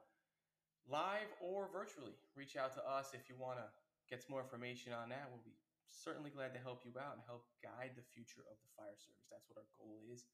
live 0.89 1.29
or 1.39 1.69
virtually. 1.71 2.15
Reach 2.35 2.57
out 2.57 2.73
to 2.73 2.81
us 2.83 3.13
if 3.13 3.29
you 3.29 3.35
want 3.39 3.57
to 3.61 3.67
get 4.09 4.25
some 4.25 4.33
more 4.33 4.43
information 4.43 4.91
on 4.91 5.13
that. 5.13 5.29
We'll 5.29 5.45
be 5.45 5.55
certainly 5.89 6.33
glad 6.33 6.53
to 6.57 6.61
help 6.61 6.85
you 6.85 6.93
out 6.97 7.17
and 7.17 7.23
help 7.29 7.45
guide 7.61 7.93
the 7.93 8.05
future 8.05 8.45
of 8.49 8.57
the 8.61 8.69
fire 8.73 8.97
service. 8.97 9.29
That's 9.29 9.45
what 9.49 9.61
our 9.61 9.69
goal 9.77 10.01
is. 10.09 10.25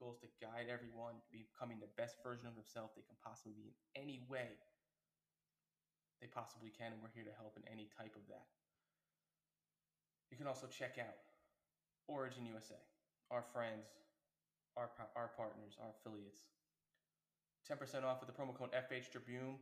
Goal 0.00 0.16
is 0.16 0.20
to 0.24 0.30
guide 0.40 0.68
everyone 0.72 1.20
becoming 1.32 1.80
the 1.80 1.92
best 1.96 2.20
version 2.20 2.48
of 2.48 2.56
themselves 2.56 2.92
they 2.92 3.04
can 3.04 3.16
possibly 3.20 3.56
be 3.56 3.72
in 3.72 3.76
any 3.96 4.24
way 4.28 4.56
they 6.22 6.30
possibly 6.30 6.70
can, 6.70 6.94
and 6.94 7.02
we're 7.02 7.10
here 7.10 7.26
to 7.26 7.34
help 7.34 7.58
in 7.58 7.66
any 7.66 7.90
type 7.90 8.14
of 8.14 8.22
that. 8.30 8.46
You 10.30 10.38
can 10.38 10.46
also 10.46 10.70
check 10.70 10.94
out 11.02 11.18
Origin 12.06 12.46
USA, 12.46 12.78
our 13.28 13.42
friends, 13.52 13.90
our, 14.78 14.88
our 15.18 15.34
partners, 15.36 15.74
our 15.82 15.90
affiliates. 15.98 16.46
10% 17.66 18.06
off 18.06 18.22
with 18.22 18.30
the 18.30 18.36
promo 18.38 18.54
code 18.54 18.70
FH 18.70 19.10
Tribune. 19.10 19.58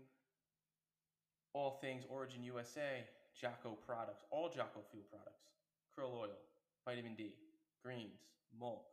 All 1.53 1.81
things 1.81 2.05
Origin 2.09 2.45
USA, 2.45 3.09
Jocko 3.41 3.79
products, 3.87 4.25
all 4.31 4.49
Jocko 4.49 4.85
fuel 4.91 5.05
products, 5.09 5.49
krill 5.97 6.13
oil, 6.13 6.37
vitamin 6.85 7.15
D, 7.15 7.33
greens, 7.83 8.21
milk, 8.59 8.85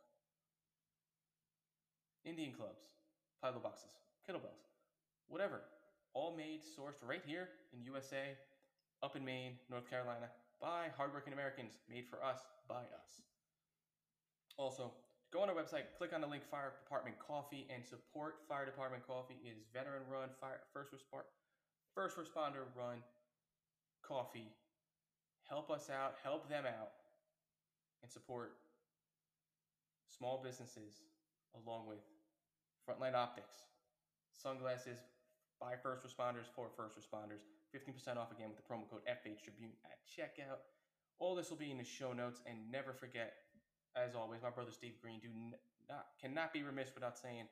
Indian 2.24 2.54
clubs, 2.54 2.88
paddle 3.44 3.60
boxes, 3.60 3.92
kettlebells, 4.24 4.72
whatever. 5.28 5.62
All 6.14 6.34
made, 6.36 6.62
sourced 6.64 7.04
right 7.04 7.22
here 7.28 7.50
in 7.74 7.84
USA, 7.84 8.34
up 9.04 9.16
in 9.16 9.24
Maine, 9.24 9.60
North 9.70 9.90
Carolina, 9.90 10.32
by 10.60 10.88
hardworking 10.96 11.34
Americans, 11.34 11.78
made 11.90 12.08
for 12.08 12.24
us, 12.24 12.40
by 12.68 12.88
us. 12.98 13.22
Also, 14.58 14.92
go 15.32 15.42
on 15.42 15.50
our 15.50 15.56
website, 15.56 15.94
click 15.98 16.14
on 16.16 16.22
the 16.22 16.28
link 16.28 16.42
Fire 16.50 16.74
Department 16.84 17.20
Coffee, 17.20 17.68
and 17.70 17.86
support 17.86 18.40
Fire 18.48 18.66
Department 18.66 19.06
Coffee. 19.06 19.38
It 19.44 19.50
is 19.50 19.68
veteran 19.72 20.02
run, 20.10 20.30
fire 20.42 20.62
first 20.74 20.90
responder, 20.92 21.30
first 21.94 22.18
responder 22.18 22.66
run 22.74 23.04
coffee. 24.02 24.52
Help 25.50 25.72
us 25.72 25.90
out, 25.90 26.16
help 26.24 26.50
them 26.50 26.66
out, 26.66 26.92
and 28.02 28.12
support 28.12 28.58
small 30.10 30.42
businesses 30.44 31.02
along 31.56 31.88
with 31.88 32.04
Frontline 32.88 33.16
Optics, 33.16 33.56
sunglasses 34.32 35.00
by 35.60 35.74
first 35.76 36.06
responders 36.06 36.48
for 36.56 36.70
first 36.76 36.96
responders. 36.96 37.44
15% 37.76 38.18
off 38.18 38.32
again 38.32 38.48
with 38.48 38.58
the 38.58 38.64
promo 38.64 38.88
code 38.90 39.04
FH 39.10 39.44
Tribune 39.44 39.76
at 39.84 40.00
checkout. 40.08 40.64
All 41.20 41.36
this 41.36 41.50
will 41.50 41.58
be 41.58 41.72
in 41.72 41.78
the 41.78 41.84
show 41.84 42.14
notes. 42.14 42.42
And 42.46 42.72
never 42.72 42.94
forget, 42.94 43.34
as 43.96 44.16
always, 44.16 44.42
my 44.42 44.50
brother 44.50 44.72
Steve 44.72 44.96
Green 45.02 45.20
do 45.20 45.28
not 45.90 46.08
cannot 46.22 46.54
be 46.54 46.64
remiss 46.64 46.94
without 46.94 47.18
saying 47.18 47.48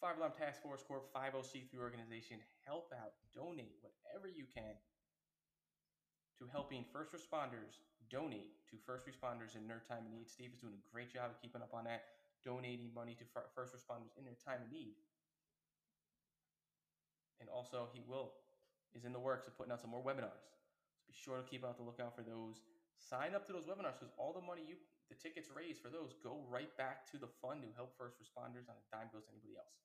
Five 0.00 0.18
Alarm 0.18 0.32
Task 0.36 0.62
Force 0.62 0.82
Corp 0.82 1.08
50C3 1.14 1.78
organization. 1.78 2.38
Help 2.66 2.92
out, 2.92 3.14
donate 3.34 3.78
whatever 3.80 4.28
you 4.28 4.44
can 4.52 4.74
to 6.38 6.44
helping 6.52 6.84
first 6.92 7.12
responders 7.12 7.80
donate 8.10 8.54
to 8.70 8.76
first 8.86 9.08
responders 9.08 9.56
in 9.56 9.66
their 9.66 9.82
time 9.88 10.06
of 10.06 10.12
need. 10.12 10.28
Steve 10.28 10.52
is 10.54 10.60
doing 10.60 10.76
a 10.76 10.84
great 10.92 11.10
job 11.12 11.32
of 11.32 11.36
keeping 11.40 11.62
up 11.62 11.72
on 11.74 11.84
that, 11.84 12.04
donating 12.44 12.92
money 12.94 13.16
to 13.18 13.24
first 13.54 13.74
responders 13.74 14.14
in 14.14 14.24
their 14.24 14.38
time 14.38 14.62
of 14.62 14.70
need. 14.70 14.94
And 17.40 17.48
also, 17.50 17.88
he 17.92 18.00
will 18.06 18.32
is 18.96 19.04
in 19.04 19.12
the 19.12 19.20
works 19.20 19.44
of 19.46 19.52
putting 19.56 19.72
out 19.72 19.80
some 19.80 19.92
more 19.92 20.00
webinars. 20.00 20.48
So 20.96 21.04
be 21.04 21.12
sure 21.12 21.36
to 21.36 21.44
keep 21.44 21.64
out 21.64 21.76
the 21.76 21.84
lookout 21.84 22.16
for 22.16 22.24
those. 22.24 22.64
Sign 22.96 23.36
up 23.36 23.44
to 23.44 23.52
those 23.52 23.68
webinars 23.68 24.00
because 24.00 24.08
all 24.16 24.32
the 24.32 24.40
money 24.40 24.64
you, 24.64 24.80
the 25.12 25.18
tickets 25.20 25.52
raised 25.52 25.84
for 25.84 25.92
those, 25.92 26.16
go 26.24 26.40
right 26.48 26.72
back 26.80 27.04
to 27.12 27.20
the 27.20 27.28
fund 27.44 27.60
to 27.60 27.68
help 27.76 27.92
first 28.00 28.16
responders 28.16 28.72
on 28.72 28.76
a 28.80 28.84
dime 28.88 29.12
goes 29.12 29.28
to 29.28 29.32
anybody 29.36 29.60
else. 29.60 29.76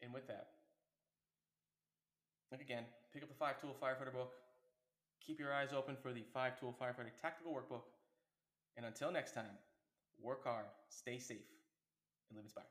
And 0.00 0.16
with 0.16 0.26
that, 0.32 0.56
Again, 2.60 2.84
pick 3.12 3.22
up 3.22 3.28
the 3.28 3.34
five 3.34 3.60
tool 3.60 3.74
firefighter 3.80 4.12
book. 4.12 4.32
Keep 5.24 5.38
your 5.38 5.52
eyes 5.52 5.68
open 5.76 5.96
for 6.00 6.12
the 6.12 6.22
five 6.32 6.58
tool 6.58 6.74
firefighter 6.80 7.10
tactical 7.20 7.52
workbook. 7.52 7.82
And 8.76 8.84
until 8.84 9.10
next 9.12 9.32
time, 9.32 9.44
work 10.20 10.44
hard, 10.44 10.66
stay 10.88 11.18
safe, 11.18 11.38
and 12.28 12.36
live 12.36 12.44
inspired. 12.44 12.66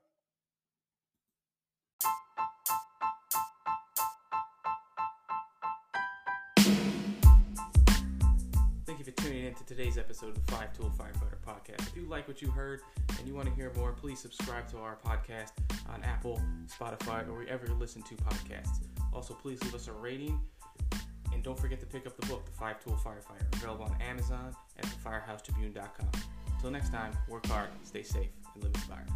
Thank 8.86 9.00
you 9.00 9.06
for 9.06 9.12
tuning 9.12 9.46
in 9.46 9.54
to 9.56 9.66
today's 9.66 9.98
episode 9.98 10.38
of 10.38 10.46
the 10.46 10.52
Five 10.52 10.74
Tool 10.74 10.92
Firefighter 10.98 11.40
Podcast. 11.46 11.88
If 11.88 11.96
you 11.96 12.06
like 12.08 12.28
what 12.28 12.42
you 12.42 12.50
heard 12.50 12.82
and 13.18 13.28
you 13.28 13.34
want 13.34 13.48
to 13.48 13.54
hear 13.54 13.72
more, 13.76 13.92
please 13.92 14.20
subscribe 14.20 14.68
to 14.70 14.78
our 14.78 14.98
podcast 15.06 15.52
on 15.90 16.04
Apple, 16.04 16.42
Spotify, 16.68 17.28
or 17.28 17.34
wherever 17.34 17.66
you 17.66 17.74
listen 17.74 18.02
to 18.04 18.16
podcasts. 18.16 18.95
Also, 19.16 19.34
please 19.34 19.64
leave 19.64 19.74
us 19.74 19.88
a 19.88 19.94
rating. 19.94 20.40
And 21.34 21.42
don't 21.42 21.58
forget 21.58 21.80
to 21.80 21.86
pick 21.86 22.06
up 22.06 22.20
the 22.20 22.28
book, 22.28 22.46
The 22.46 22.52
Five 22.52 22.84
Tool 22.84 23.00
Firefighter, 23.04 23.56
available 23.56 23.86
on 23.86 24.02
Amazon 24.02 24.54
at 24.78 24.86
thefirehousetribune.com. 24.86 26.10
Until 26.54 26.72
next 26.72 26.92
time, 26.92 27.14
work 27.30 27.46
hard, 27.48 27.70
stay 27.84 28.04
safe, 28.04 28.30
and 28.54 28.64
live 28.64 28.74
inspired. 28.76 29.10